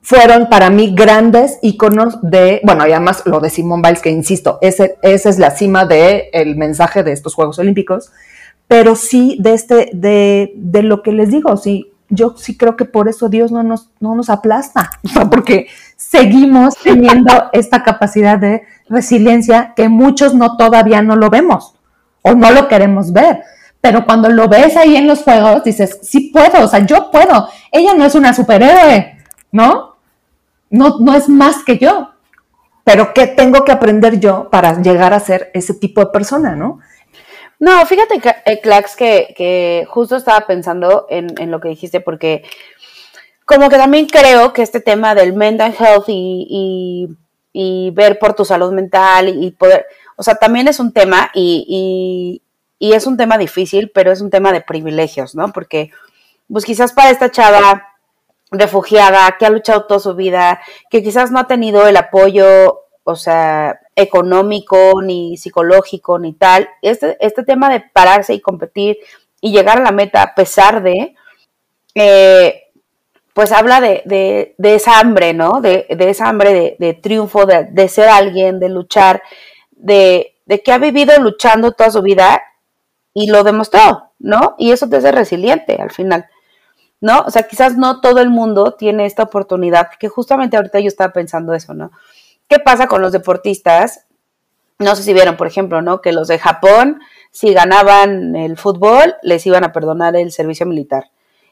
[0.00, 4.58] fueron para mí grandes iconos de, bueno, y además lo de Simone Biles, que insisto,
[4.60, 8.12] ese, esa es la cima del el mensaje de estos Juegos Olímpicos,
[8.68, 12.84] pero sí de este, de, de lo que les digo, sí, yo sí creo que
[12.84, 14.90] por eso Dios no nos, no nos aplasta,
[15.30, 21.74] porque seguimos teniendo esta capacidad de resiliencia que muchos no todavía no lo vemos
[22.22, 23.42] o no lo queremos ver.
[23.80, 27.48] Pero cuando lo ves ahí en los juegos, dices, sí puedo, o sea, yo puedo.
[27.70, 29.18] Ella no es una superhéroe,
[29.52, 29.96] ¿no?
[30.70, 32.10] No, no es más que yo.
[32.82, 36.80] Pero ¿qué tengo que aprender yo para llegar a ser ese tipo de persona, ¿no?
[37.58, 42.42] No, fíjate, eh, Clax, que, que justo estaba pensando en, en, lo que dijiste, porque
[43.46, 47.16] como que también creo que este tema del mental health y, y,
[47.54, 49.86] y ver por tu salud mental y poder,
[50.16, 52.42] o sea, también es un tema y,
[52.78, 55.52] y es un tema difícil, pero es un tema de privilegios, ¿no?
[55.52, 55.90] Porque,
[56.52, 57.94] pues quizás para esta chava
[58.50, 63.16] refugiada que ha luchado toda su vida, que quizás no ha tenido el apoyo, o
[63.16, 68.98] sea, económico, ni psicológico, ni tal, este, este tema de pararse y competir
[69.40, 71.14] y llegar a la meta a pesar de,
[71.94, 72.63] eh,
[73.34, 75.60] pues habla de, de, de, esa hambre, ¿no?
[75.60, 79.22] De, de esa hambre de, triunfo, de, ser alguien, de luchar,
[79.72, 82.40] de, de que ha vivido luchando toda su vida
[83.12, 84.54] y lo demostró, ¿no?
[84.56, 86.26] Y eso te hace resiliente al final,
[87.00, 87.24] ¿no?
[87.26, 91.12] O sea, quizás no todo el mundo tiene esta oportunidad, que justamente ahorita yo estaba
[91.12, 91.90] pensando eso, ¿no?
[92.46, 94.06] ¿Qué pasa con los deportistas?
[94.78, 96.00] No sé si vieron, por ejemplo, ¿no?
[96.00, 97.00] Que los de Japón,
[97.32, 101.10] si ganaban el fútbol, les iban a perdonar el servicio militar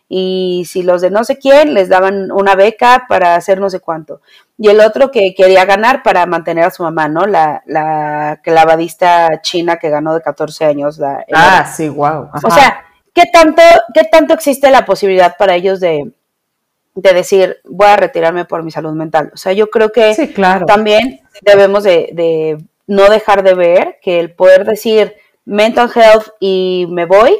[0.09, 3.81] y si los de no sé quién les daban una beca para hacer no sé
[3.81, 4.21] cuánto.
[4.59, 7.27] Y el otro que quería ganar para mantener a su mamá, ¿no?
[7.27, 10.99] La, la clavadista china que ganó de 14 años.
[10.99, 12.29] La, ah, sí, wow.
[12.45, 12.85] O sea,
[13.15, 13.63] ¿qué tanto,
[13.95, 16.13] ¿qué tanto existe la posibilidad para ellos de,
[16.95, 19.31] de decir, voy a retirarme por mi salud mental?
[19.35, 20.15] O sea, yo creo que
[20.67, 26.87] también debemos de, de no dejar de ver que el poder decir mental health y
[26.91, 27.37] me voy,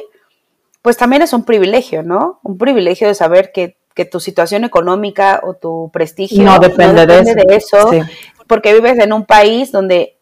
[0.83, 2.39] pues también es un privilegio, ¿no?
[2.43, 3.77] Un privilegio de saber que,
[4.11, 7.91] tu situación económica o tu prestigio no depende, de eso,
[8.47, 10.17] porque vives en un país donde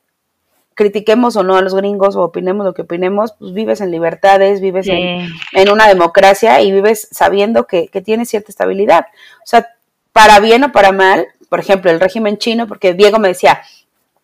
[0.73, 4.59] critiquemos o no a los gringos o opinemos lo que opinemos, pues vives en libertades,
[4.59, 9.05] vives en, una democracia y vives sabiendo que, que tienes cierta estabilidad.
[9.37, 9.69] O sea,
[10.11, 13.61] para bien o para mal, por ejemplo, el régimen chino, porque Diego me decía,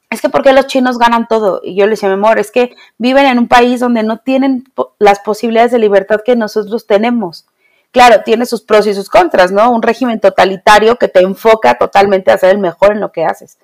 [0.09, 1.61] es que ¿por qué los chinos ganan todo?
[1.63, 4.63] Y yo le decía, mi amor, es que viven en un país donde no tienen
[4.99, 7.45] las posibilidades de libertad que nosotros tenemos.
[7.91, 9.71] Claro, tiene sus pros y sus contras, ¿no?
[9.71, 13.57] Un régimen totalitario que te enfoca totalmente a ser el mejor en lo que haces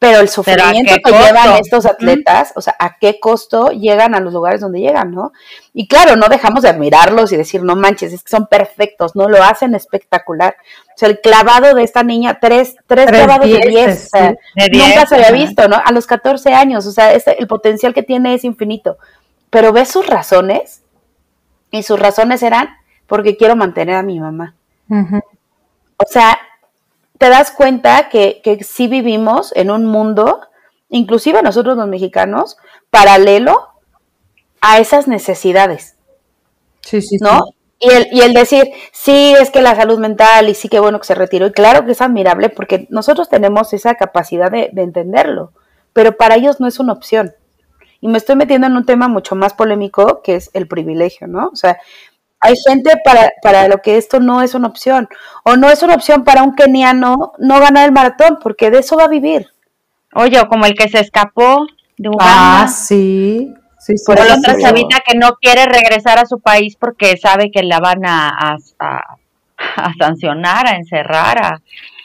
[0.00, 4.32] pero el sufrimiento que llevan estos atletas, o sea, a qué costo llegan a los
[4.32, 5.32] lugares donde llegan, ¿no?
[5.74, 9.28] Y claro, no dejamos de admirarlos y decir, no manches, es que son perfectos, ¿no?
[9.28, 10.56] Lo hacen espectacular.
[11.00, 14.10] Sea, el clavado de esta niña, tres, tres, clavados de diez,
[14.72, 15.80] nunca se había visto, ¿no?
[15.82, 18.98] A los 14 años, o sea, este, el potencial que tiene es infinito.
[19.48, 20.82] Pero ves sus razones,
[21.70, 22.68] y sus razones eran
[23.06, 24.54] porque quiero mantener a mi mamá.
[25.96, 26.38] O sea,
[27.18, 30.40] te das cuenta que, que sí vivimos en un mundo,
[30.88, 32.56] inclusive nosotros los mexicanos,
[32.90, 33.68] paralelo
[34.60, 35.96] a esas necesidades.
[36.82, 37.40] Sí, sí, ¿No?
[37.80, 41.00] Y el, y el decir, sí, es que la salud mental y sí que bueno
[41.00, 41.46] que se retiró.
[41.46, 45.52] Y claro que es admirable porque nosotros tenemos esa capacidad de, de entenderlo,
[45.94, 47.34] pero para ellos no es una opción.
[48.02, 51.48] Y me estoy metiendo en un tema mucho más polémico que es el privilegio, ¿no?
[51.52, 51.78] O sea,
[52.40, 55.08] hay gente para, para lo que esto no es una opción.
[55.44, 58.96] O no es una opción para un keniano no ganar el maratón, porque de eso
[58.96, 59.48] va a vivir.
[60.14, 61.66] Oye, como el que se escapó
[61.98, 62.62] de Uganda.
[62.62, 63.54] Ah, sí.
[63.80, 67.62] Sí, Por la otra chavita que no quiere regresar a su país porque sabe que
[67.62, 69.16] la van a, a,
[69.98, 71.42] sancionar, a encerrar.
[71.42, 71.62] A...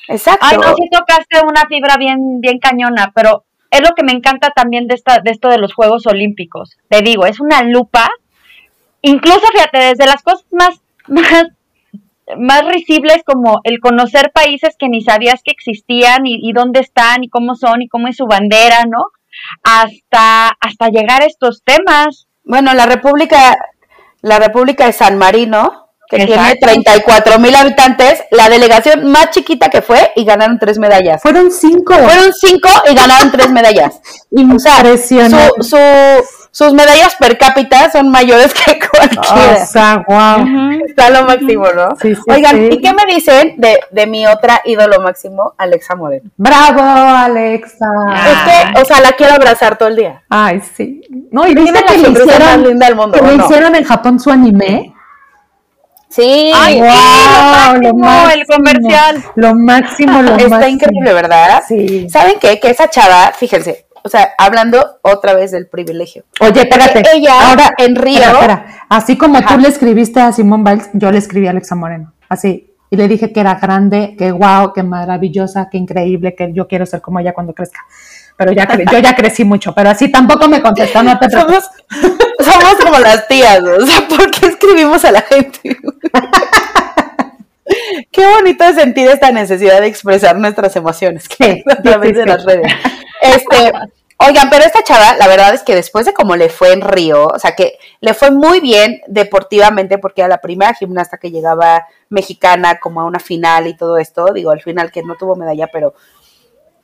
[0.07, 0.45] Exacto.
[0.49, 4.51] Ay, no, si tocaste una fibra bien, bien cañona, pero es lo que me encanta
[4.51, 6.77] también de, esta, de esto de los Juegos Olímpicos.
[6.87, 8.09] Te digo, es una lupa,
[9.01, 11.47] incluso fíjate, desde las cosas más, más,
[12.37, 17.25] más risibles como el conocer países que ni sabías que existían y, y dónde están
[17.25, 19.07] y cómo son y cómo es su bandera, ¿no?
[19.63, 22.27] Hasta, hasta llegar a estos temas.
[22.43, 23.55] Bueno, la República,
[24.21, 26.67] la República de San Marino, que tiene Exacto.
[26.67, 31.21] 34 mil habitantes, la delegación más chiquita que fue y ganaron tres medallas.
[31.21, 31.95] Fueron cinco.
[31.95, 33.99] Fueron cinco y ganaron tres medallas.
[34.31, 35.49] Impresionante.
[35.61, 39.61] Su, su- sus medallas per cápita son mayores que cualquiera.
[39.61, 40.71] o sea, wow.
[40.87, 41.97] Está lo máximo, ¿no?
[42.01, 42.69] Sí, sí, Oigan, sí.
[42.71, 46.29] ¿y qué me dicen de, de mi otra ídolo máximo, Alexa Moreno?
[46.37, 47.85] Bravo, Alexa.
[48.31, 48.37] Es
[48.73, 50.23] que, o sea, la quiero abrazar todo el día.
[50.29, 51.01] Ay, sí.
[51.29, 53.43] No, y viste la que le hicieron, linda del mundo, que ¿o le no?
[53.45, 54.93] hicieron en Japón su anime.
[56.07, 58.45] Sí, Ay, Wow, sí, lo lo máximo, el máximo.
[58.55, 59.23] comercial.
[59.35, 60.67] Lo máximo, lo está máximo.
[60.73, 61.63] increíble, ¿verdad?
[61.67, 62.07] Sí.
[62.09, 62.57] ¿Saben qué?
[62.61, 66.23] Que esa chava, fíjense, o sea, hablando otra vez del privilegio.
[66.39, 67.01] Oye, espérate.
[67.01, 68.65] Porque ella, Ahora, en Río- espera, espera.
[68.87, 69.55] Así como Ajá.
[69.55, 72.13] tú le escribiste a Simón Biles, yo le escribí a Alexa Moreno.
[72.29, 72.71] Así.
[72.91, 76.85] Y le dije que era grande, que guau, que maravillosa, que increíble, que yo quiero
[76.85, 77.79] ser como ella cuando crezca.
[78.37, 81.63] Pero ya yo ya crecí mucho, pero así tampoco me contestó, no te preocupes.
[81.89, 83.71] Somos, somos como las tías, ¿no?
[83.75, 85.59] o sea, ¿por qué escribimos a la gente?
[88.11, 92.25] Qué bonito es sentir esta necesidad de expresar nuestras emociones que a través sí, de
[92.25, 92.71] las redes.
[93.21, 93.71] Este,
[94.17, 97.27] oigan, pero esta chava, la verdad es que después de cómo le fue en Río,
[97.27, 101.85] o sea, que le fue muy bien deportivamente porque era la primera gimnasta que llegaba
[102.09, 105.67] mexicana como a una final y todo esto, digo, al final que no tuvo medalla,
[105.71, 105.95] pero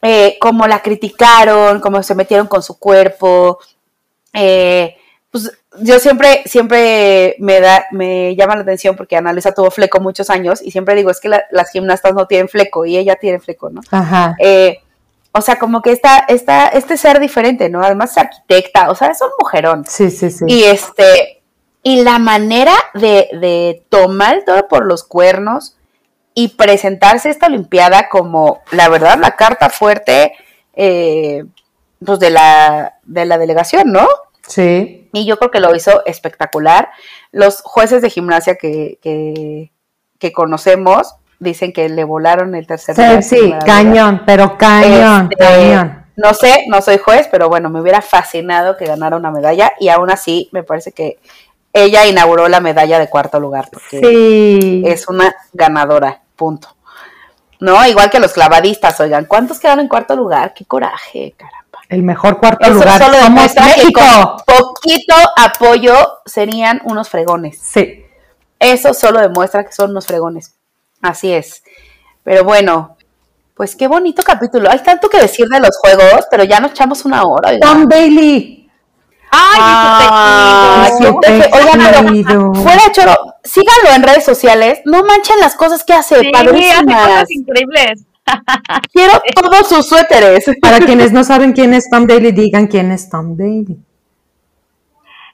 [0.02, 3.60] eh, como la criticaron, cómo se metieron con su cuerpo,
[4.34, 4.98] eh,
[5.32, 10.00] pues yo siempre, siempre me da, me llama la atención porque Ana Luisa tuvo fleco
[10.02, 13.16] muchos años y siempre digo, es que la- las gimnastas no tienen fleco y ella
[13.16, 13.82] tiene fleco, ¿no?
[13.92, 14.36] Ajá.
[14.40, 14.80] Eh,
[15.32, 17.82] o sea, como que esta, esta, este ser diferente, ¿no?
[17.82, 19.86] Además es arquitecta, o sea, es un mujerón.
[19.88, 20.44] Sí, sí, sí.
[20.50, 21.42] Y este,
[21.84, 25.78] y la manera de, de tomar el toro por los cuernos
[26.34, 30.34] y presentarse esta Olimpiada como, la verdad, la carta fuerte,
[30.74, 31.46] eh,
[32.06, 34.06] pues de la, de la delegación, ¿no?
[34.46, 35.01] Sí.
[35.14, 36.90] Y yo creo que lo hizo espectacular.
[37.32, 39.72] Los jueces de gimnasia que, que,
[40.20, 46.06] que conocemos dicen que le volaron el tercer Sí, sí, cañón, pero cañón, Este, cañón.
[46.16, 49.90] No sé, no soy juez, pero bueno, me hubiera fascinado que ganara una medalla y
[49.90, 51.18] aún así me parece que
[51.74, 54.84] ella inauguró la medalla de cuarto lugar porque Sí.
[54.86, 56.68] es una ganadora, punto.
[57.60, 60.54] No, igual que los clavadistas, oigan, ¿cuántos quedaron en cuarto lugar?
[60.54, 61.61] Qué coraje, caramba.
[61.92, 63.02] El mejor cuarto Eso lugar.
[63.02, 64.02] solo Somos demuestra que México.
[64.02, 65.94] con poquito apoyo
[66.26, 67.60] serían unos fregones.
[67.62, 68.06] Sí.
[68.60, 70.54] Eso solo demuestra que son unos fregones.
[71.02, 71.64] Así es.
[72.24, 72.96] Pero bueno,
[73.56, 74.70] pues qué bonito capítulo.
[74.72, 77.50] Hay tanto que decir de los juegos, pero ya nos echamos una hora.
[77.50, 77.60] oigan.
[77.70, 78.70] Tom Bailey.
[79.34, 81.50] Ay, su teje.
[81.54, 81.80] Oigan,
[82.26, 84.80] pero fuera de choro, síganlo en redes sociales.
[84.86, 88.02] No manchen las cosas que hace, Sí, hace cosas increíbles.
[88.92, 90.46] Quiero todos sus suéteres.
[90.62, 93.78] Para quienes no saben quién es Tom Daly, digan quién es Tom Daly.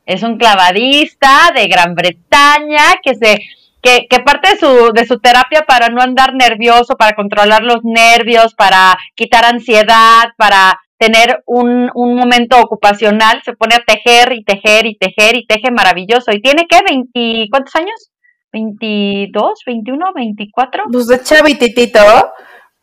[0.05, 3.39] Es un clavadista de Gran Bretaña que se
[3.81, 7.83] que, que parte de su, de su terapia para no andar nervioso, para controlar los
[7.83, 14.43] nervios, para quitar ansiedad, para tener un, un momento ocupacional, se pone a tejer y
[14.43, 16.31] tejer y tejer y teje maravilloso.
[16.31, 16.79] ¿Y tiene qué?
[16.79, 18.11] ¿20, ¿Cuántos años?
[18.51, 20.83] ¿22, 21, 24?
[20.91, 21.99] Pues de chavititito.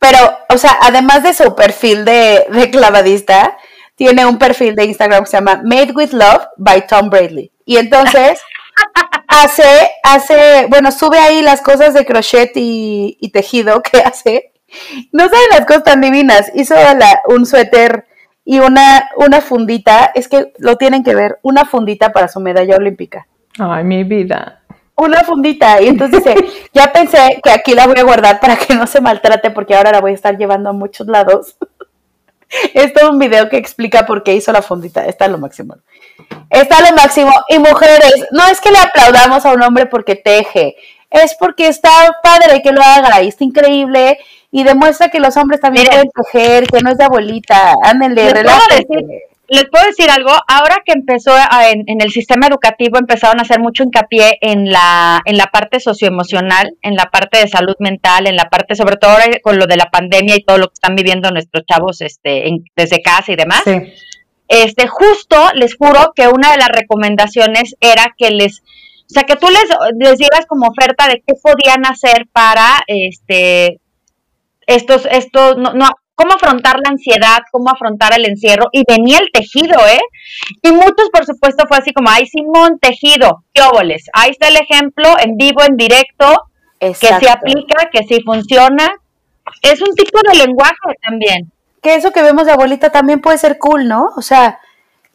[0.09, 3.57] Pero, o sea, además de su perfil de, de clavadista,
[3.95, 7.51] tiene un perfil de Instagram que se llama Made with Love by Tom Bradley.
[7.65, 8.39] Y entonces
[9.27, 9.63] hace,
[10.03, 14.51] hace, bueno, sube ahí las cosas de crochet y, y tejido que hace.
[15.11, 16.51] No saben las cosas tan divinas.
[16.53, 18.05] Hizo la- un suéter
[18.43, 20.11] y una, una fundita.
[20.13, 21.39] Es que lo tienen que ver.
[21.41, 23.27] Una fundita para su medalla olímpica
[23.57, 24.61] Ay, mi vida.
[24.95, 25.81] Una fundita.
[25.81, 26.35] Y entonces dice,
[26.73, 29.91] ya pensé que aquí la voy a guardar para que no se maltrate porque ahora
[29.91, 31.55] la voy a estar llevando a muchos lados.
[32.73, 35.03] Es todo un video que explica por qué hizo la fundita.
[35.05, 35.77] Está lo máximo.
[36.49, 37.31] Está lo máximo.
[37.49, 40.75] Y mujeres, no es que le aplaudamos a un hombre porque teje.
[41.09, 41.89] Es porque está
[42.23, 44.19] padre que lo haga y está increíble
[44.51, 46.07] y demuestra que los hombres también Miren.
[46.07, 47.73] pueden tejer, que no es de abuelita.
[47.83, 49.34] Ándenle, relájense.
[49.47, 53.43] Les puedo decir algo, ahora que empezó a- en, en el sistema educativo empezaron a
[53.43, 58.25] hacer mucho hincapié en la, en la parte socioemocional, en la parte de salud mental,
[58.27, 60.73] en la parte, sobre todo ahora con lo de la pandemia y todo lo que
[60.73, 63.61] están viviendo nuestros chavos este, en- desde casa y demás.
[63.65, 63.75] Sí.
[64.47, 69.35] Este, justo les juro que una de las recomendaciones era que les, o sea, que
[69.35, 69.65] tú les,
[69.99, 73.79] les dieras como oferta de qué podían hacer para, este,
[74.67, 79.29] estos, estos, no, no, cómo afrontar la ansiedad, cómo afrontar el encierro, y venía el
[79.31, 80.01] tejido, ¿eh?
[80.61, 84.05] Y muchos, por supuesto, fue así como, ay, Simón, tejido, qué óboles.
[84.13, 86.43] Ahí está el ejemplo, en vivo, en directo,
[86.79, 88.91] que se aplica, que sí funciona.
[89.61, 91.51] Es un tipo de lenguaje también.
[91.81, 94.09] Que eso que vemos de abuelita también puede ser cool, ¿no?
[94.17, 94.59] O sea,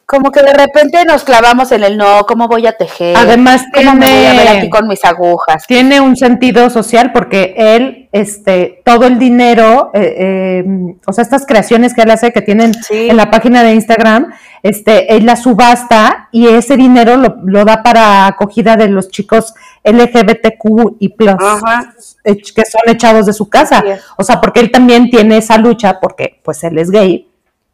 [0.05, 3.15] como que de repente nos clavamos en el no, ¿cómo voy a tejer?
[3.15, 5.65] Además ¿Cómo me voy a ver aquí con mis agujas?
[5.67, 11.45] Tiene un sentido social porque él, este, todo el dinero, eh, eh, o sea, estas
[11.45, 14.33] creaciones que él hace que tienen en la página de Instagram,
[14.63, 20.97] este, él la subasta y ese dinero lo, da para acogida de los chicos LGBTQ
[20.99, 21.35] y plus,
[22.23, 23.81] que son echados de su casa.
[24.17, 27.27] O sea, porque él también tiene esa lucha porque, pues, él es gay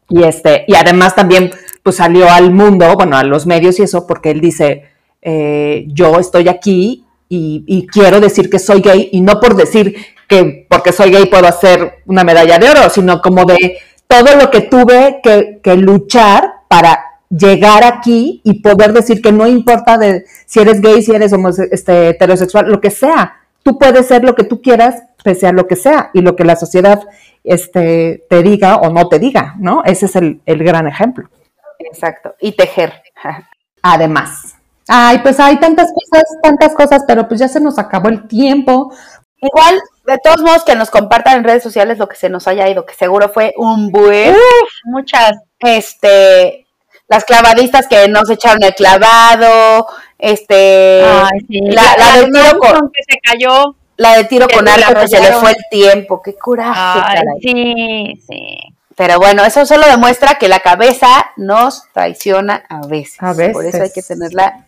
[0.08, 1.50] y este, y además también
[1.88, 4.90] pues salió al mundo, bueno, a los medios y eso, porque él dice,
[5.22, 9.96] eh, yo estoy aquí y, quiero decir que soy gay, y no por decir
[10.28, 14.50] que porque soy gay puedo hacer una medalla de oro, sino como de todo lo
[14.50, 20.60] que tuve que, luchar para llegar aquí y poder decir que no importa de si
[20.60, 21.32] eres gay, si eres
[21.70, 23.32] este, heterosexual, lo que sea,
[23.62, 26.44] tú puedes ser lo que tú quieras, pese a lo que sea, y lo que
[26.44, 27.00] la sociedad
[27.44, 29.82] este, te diga o no te diga, ¿no?
[29.84, 31.30] Ese es el, gran ejemplo.
[31.78, 32.34] Exacto.
[32.40, 33.02] Y tejer.
[33.82, 34.56] Además.
[34.88, 38.92] Ay, pues hay tantas cosas, tantas cosas, pero pues ya se nos acabó el tiempo.
[39.40, 42.68] Igual, de todos modos, que nos compartan en redes sociales lo que se nos haya
[42.68, 44.30] ido, que seguro fue un buen.
[44.34, 45.32] Uf, muchas.
[45.60, 46.66] Este,
[47.06, 49.86] las clavadistas que nos echaron el clavado,
[50.18, 51.60] este, Ay, sí.
[51.60, 53.76] la, la, de con, que se cayó.
[53.96, 57.20] La de tiro con arco que se le fue el tiempo, qué coraje.
[57.42, 58.58] sí, sí.
[58.98, 63.16] Pero bueno, eso solo demuestra que la cabeza nos traiciona a veces.
[63.20, 63.52] A veces.
[63.52, 64.66] Por eso hay que tenerla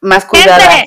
[0.00, 0.84] más cuidada.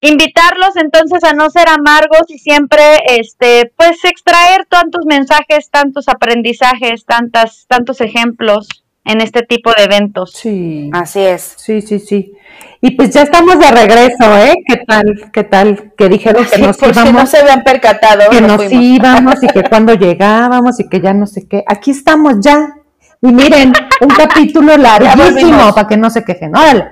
[0.00, 7.04] invitarlos entonces a no ser amargos y siempre, este, pues extraer tantos mensajes, tantos aprendizajes,
[7.04, 8.68] tantas, tantos ejemplos
[9.08, 10.32] en este tipo de eventos.
[10.32, 10.90] Sí.
[10.92, 11.54] Así es.
[11.56, 12.34] Sí, sí, sí.
[12.82, 14.54] Y pues ya estamos de regreso, ¿eh?
[14.66, 15.30] ¿Qué tal?
[15.32, 15.94] ¿Qué tal?
[15.96, 17.08] Que dijeron que nos íbamos.
[17.08, 18.28] Si no se habían percatado.
[18.30, 21.64] Que nos íbamos y que cuando llegábamos y que ya no sé qué.
[21.66, 22.74] Aquí estamos ya.
[23.22, 26.54] Y miren, un capítulo larguísimo para que no se quejen.
[26.54, 26.90] Órale.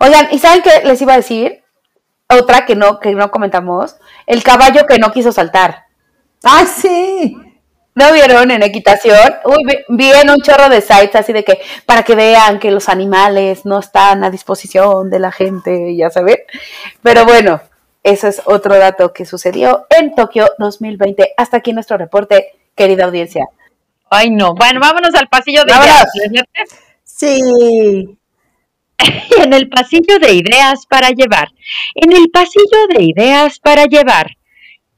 [0.00, 1.62] Oigan, ¿y saben qué les iba a decir?
[2.30, 3.96] Otra que no, que no comentamos.
[4.26, 5.84] El caballo que no quiso saltar.
[6.42, 7.36] ¡Ah, sí!
[7.98, 9.34] ¿No vieron en equitación?
[9.44, 12.88] Uy, vi en un chorro de sites así de que para que vean que los
[12.88, 16.36] animales no están a disposición de la gente, ya saben.
[17.02, 17.60] Pero bueno,
[18.04, 21.34] eso es otro dato que sucedió en Tokio 2020.
[21.36, 23.46] Hasta aquí nuestro reporte, querida audiencia.
[24.08, 24.54] Ay, no.
[24.54, 26.06] Bueno, vámonos al pasillo de ideas.
[27.02, 28.16] Sí.
[29.42, 31.48] en el pasillo de ideas para llevar.
[31.96, 34.36] En el pasillo de ideas para llevar.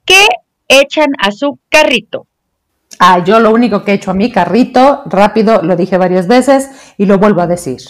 [0.05, 0.27] ¿Qué
[0.69, 2.27] echan a su carrito?
[2.99, 6.95] Ah, yo lo único que he hecho a mi carrito, rápido, lo dije varias veces
[6.99, 7.81] y lo vuelvo a decir.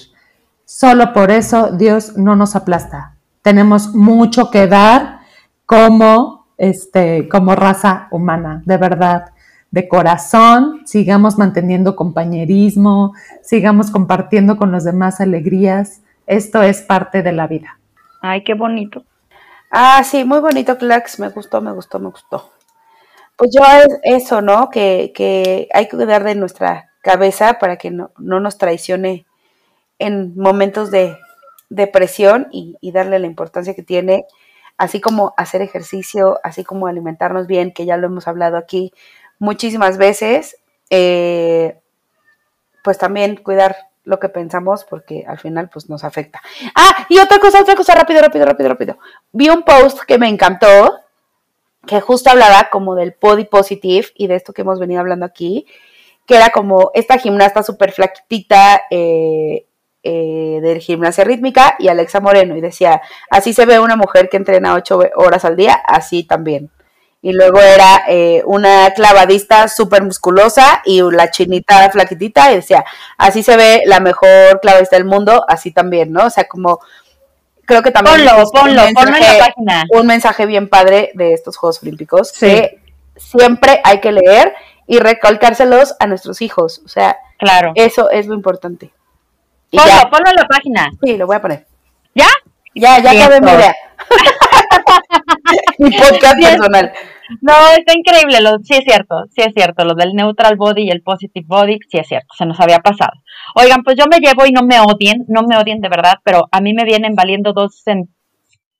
[0.64, 3.16] Solo por eso Dios no nos aplasta.
[3.42, 5.20] Tenemos mucho que dar
[5.66, 9.32] como, este, como raza humana, de verdad,
[9.70, 10.82] de corazón.
[10.84, 16.02] Sigamos manteniendo compañerismo, sigamos compartiendo con los demás alegrías.
[16.26, 17.78] Esto es parte de la vida.
[18.20, 19.04] Ay, qué bonito.
[19.70, 21.18] Ah, sí, muy bonito, Clax.
[21.18, 22.50] Me gustó, me gustó, me gustó.
[23.40, 23.62] Pues yo
[24.02, 24.68] eso, ¿no?
[24.68, 29.24] Que, que hay que cuidar de nuestra cabeza para que no, nos traicione
[29.98, 31.16] en momentos de
[31.70, 34.26] depresión y, darle la importancia que tiene,
[34.76, 38.92] así como hacer ejercicio, así como alimentarnos bien, que ya lo hemos hablado aquí
[39.38, 40.58] muchísimas veces,
[40.90, 41.80] eh,
[42.84, 43.74] pues también cuidar
[44.04, 46.42] lo que pensamos porque al final pues nos afecta.
[46.74, 48.98] Ah, y otra cosa, otra cosa, rápido, rápido, rápido, rápido.
[49.32, 51.00] Vi un post que me encantó
[51.90, 55.66] que justo hablaba como del body positive y de esto que hemos venido hablando aquí,
[56.24, 59.66] que era como esta gimnasta súper flaquitita eh,
[60.04, 64.36] eh, de gimnasia rítmica y Alexa Moreno, y decía, así se ve una mujer que
[64.36, 66.70] entrena ocho horas al día, así también.
[67.22, 72.84] Y luego era eh, una clavadista súper musculosa y la chinita flaquitita, y decía,
[73.18, 76.26] así se ve la mejor clavadista del mundo, así también, ¿no?
[76.26, 76.78] O sea, como
[77.70, 79.84] creo que también ponlo, ponlo, ponlo en la página.
[79.90, 82.80] Un mensaje bien padre de estos Juegos Olímpicos que
[83.16, 84.52] siempre hay que leer
[84.88, 86.82] y recalcárselos a nuestros hijos.
[86.84, 87.70] O sea, claro.
[87.76, 88.90] eso es lo importante.
[89.70, 90.90] ponlo, ponlo en la página.
[91.00, 91.66] Sí, lo voy a poner.
[92.12, 92.26] ¿Ya?
[92.74, 93.76] Ya, ya acabé mi idea.
[95.78, 96.92] mi podcast personal.
[97.40, 100.90] No, está increíble, lo, sí es cierto, sí es cierto, lo del neutral body y
[100.90, 103.12] el positive body, sí es cierto, se nos había pasado.
[103.54, 106.48] Oigan, pues yo me llevo y no me odien, no me odien de verdad, pero
[106.50, 107.84] a mí me vienen valiendo dos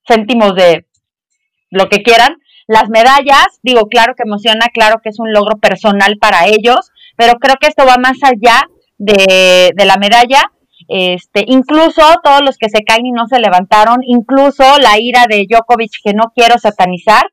[0.07, 0.87] céntimos de
[1.71, 2.37] lo que quieran.
[2.67, 7.35] Las medallas, digo, claro que emociona, claro que es un logro personal para ellos, pero
[7.35, 10.51] creo que esto va más allá de, de la medalla.
[10.89, 15.47] Este, incluso todos los que se caen y no se levantaron, incluso la ira de
[15.49, 17.31] Djokovic que no quiero satanizar,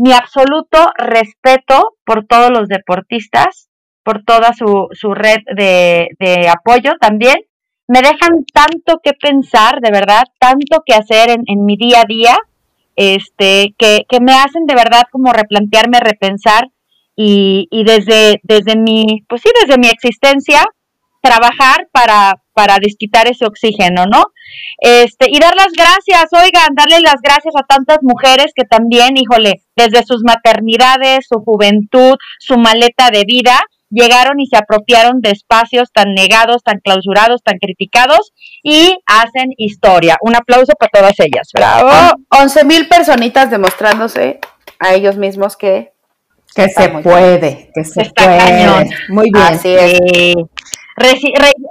[0.00, 3.68] mi absoluto respeto por todos los deportistas,
[4.02, 7.36] por toda su, su red de, de apoyo también.
[7.86, 12.06] Me dejan tanto que pensar, de verdad, tanto que hacer en, en mi día a
[12.08, 12.38] día,
[12.96, 16.70] este, que, que me hacen de verdad como replantearme, repensar
[17.14, 20.64] y, y desde, desde mi, pues sí, desde mi existencia,
[21.20, 24.22] trabajar para, para desquitar ese oxígeno, ¿no?
[24.80, 29.62] Este, y dar las gracias, oigan, darle las gracias a tantas mujeres que también, híjole,
[29.74, 33.58] desde sus maternidades, su juventud, su maleta de vida,
[33.88, 40.18] llegaron y se apropiaron de espacios tan negados, tan clausurados, tan criticados y hacen historia.
[40.20, 41.48] Un aplauso para todas ellas.
[41.54, 41.90] Bravo.
[42.28, 44.38] 11 mil personitas demostrándose
[44.78, 45.92] a ellos mismos que
[46.54, 48.90] que se puede, que se puede.
[49.08, 49.46] Muy bien.
[49.46, 50.34] Así es.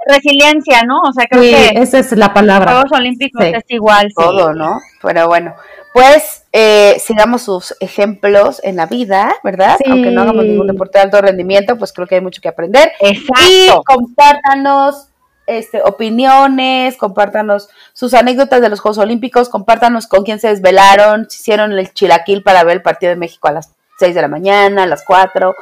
[0.06, 1.00] Resiliencia, ¿no?
[1.00, 2.72] O sea, creo Sí, que esa es la palabra.
[2.72, 3.52] Juegos Olímpicos Sí.
[3.54, 4.08] es igual.
[4.08, 4.14] sí.
[4.16, 4.80] todo, ¿no?
[5.02, 5.54] Pero bueno,
[5.92, 9.76] pues eh, sigamos sus ejemplos en la vida, ¿verdad?
[9.82, 9.90] Sí.
[9.90, 12.92] Aunque no hagamos ningún deporte de alto rendimiento, pues creo que hay mucho que aprender.
[13.00, 13.82] Y Exacto.
[13.86, 15.06] compártanos
[15.46, 21.40] este, opiniones, compártanos sus anécdotas de los Juegos Olímpicos, compártanos con quién se desvelaron, si
[21.40, 24.84] hicieron el chilaquil para ver el partido de México a las 6 de la mañana,
[24.84, 25.54] a las 4.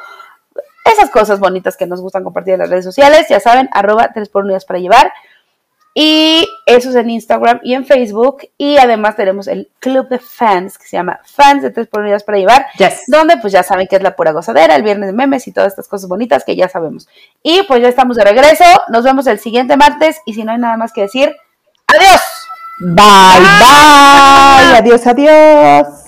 [0.84, 4.28] Esas cosas bonitas que nos gustan compartir en las redes sociales, ya saben, arroba 3
[4.28, 5.12] por unidades para llevar.
[5.94, 8.42] Y eso es en Instagram y en Facebook.
[8.56, 12.22] Y además tenemos el club de fans que se llama Fans de 3 por unidades
[12.22, 13.02] para llevar Yes.
[13.08, 15.72] donde pues ya saben que es la pura gozadera, el viernes de memes y todas
[15.72, 17.08] estas cosas bonitas que ya sabemos.
[17.42, 20.58] Y pues ya estamos de regreso, nos vemos el siguiente martes y si no hay
[20.58, 21.34] nada más que decir,
[21.88, 22.20] adiós.
[22.80, 24.78] Bye, bye.
[24.78, 26.07] Adiós, adiós.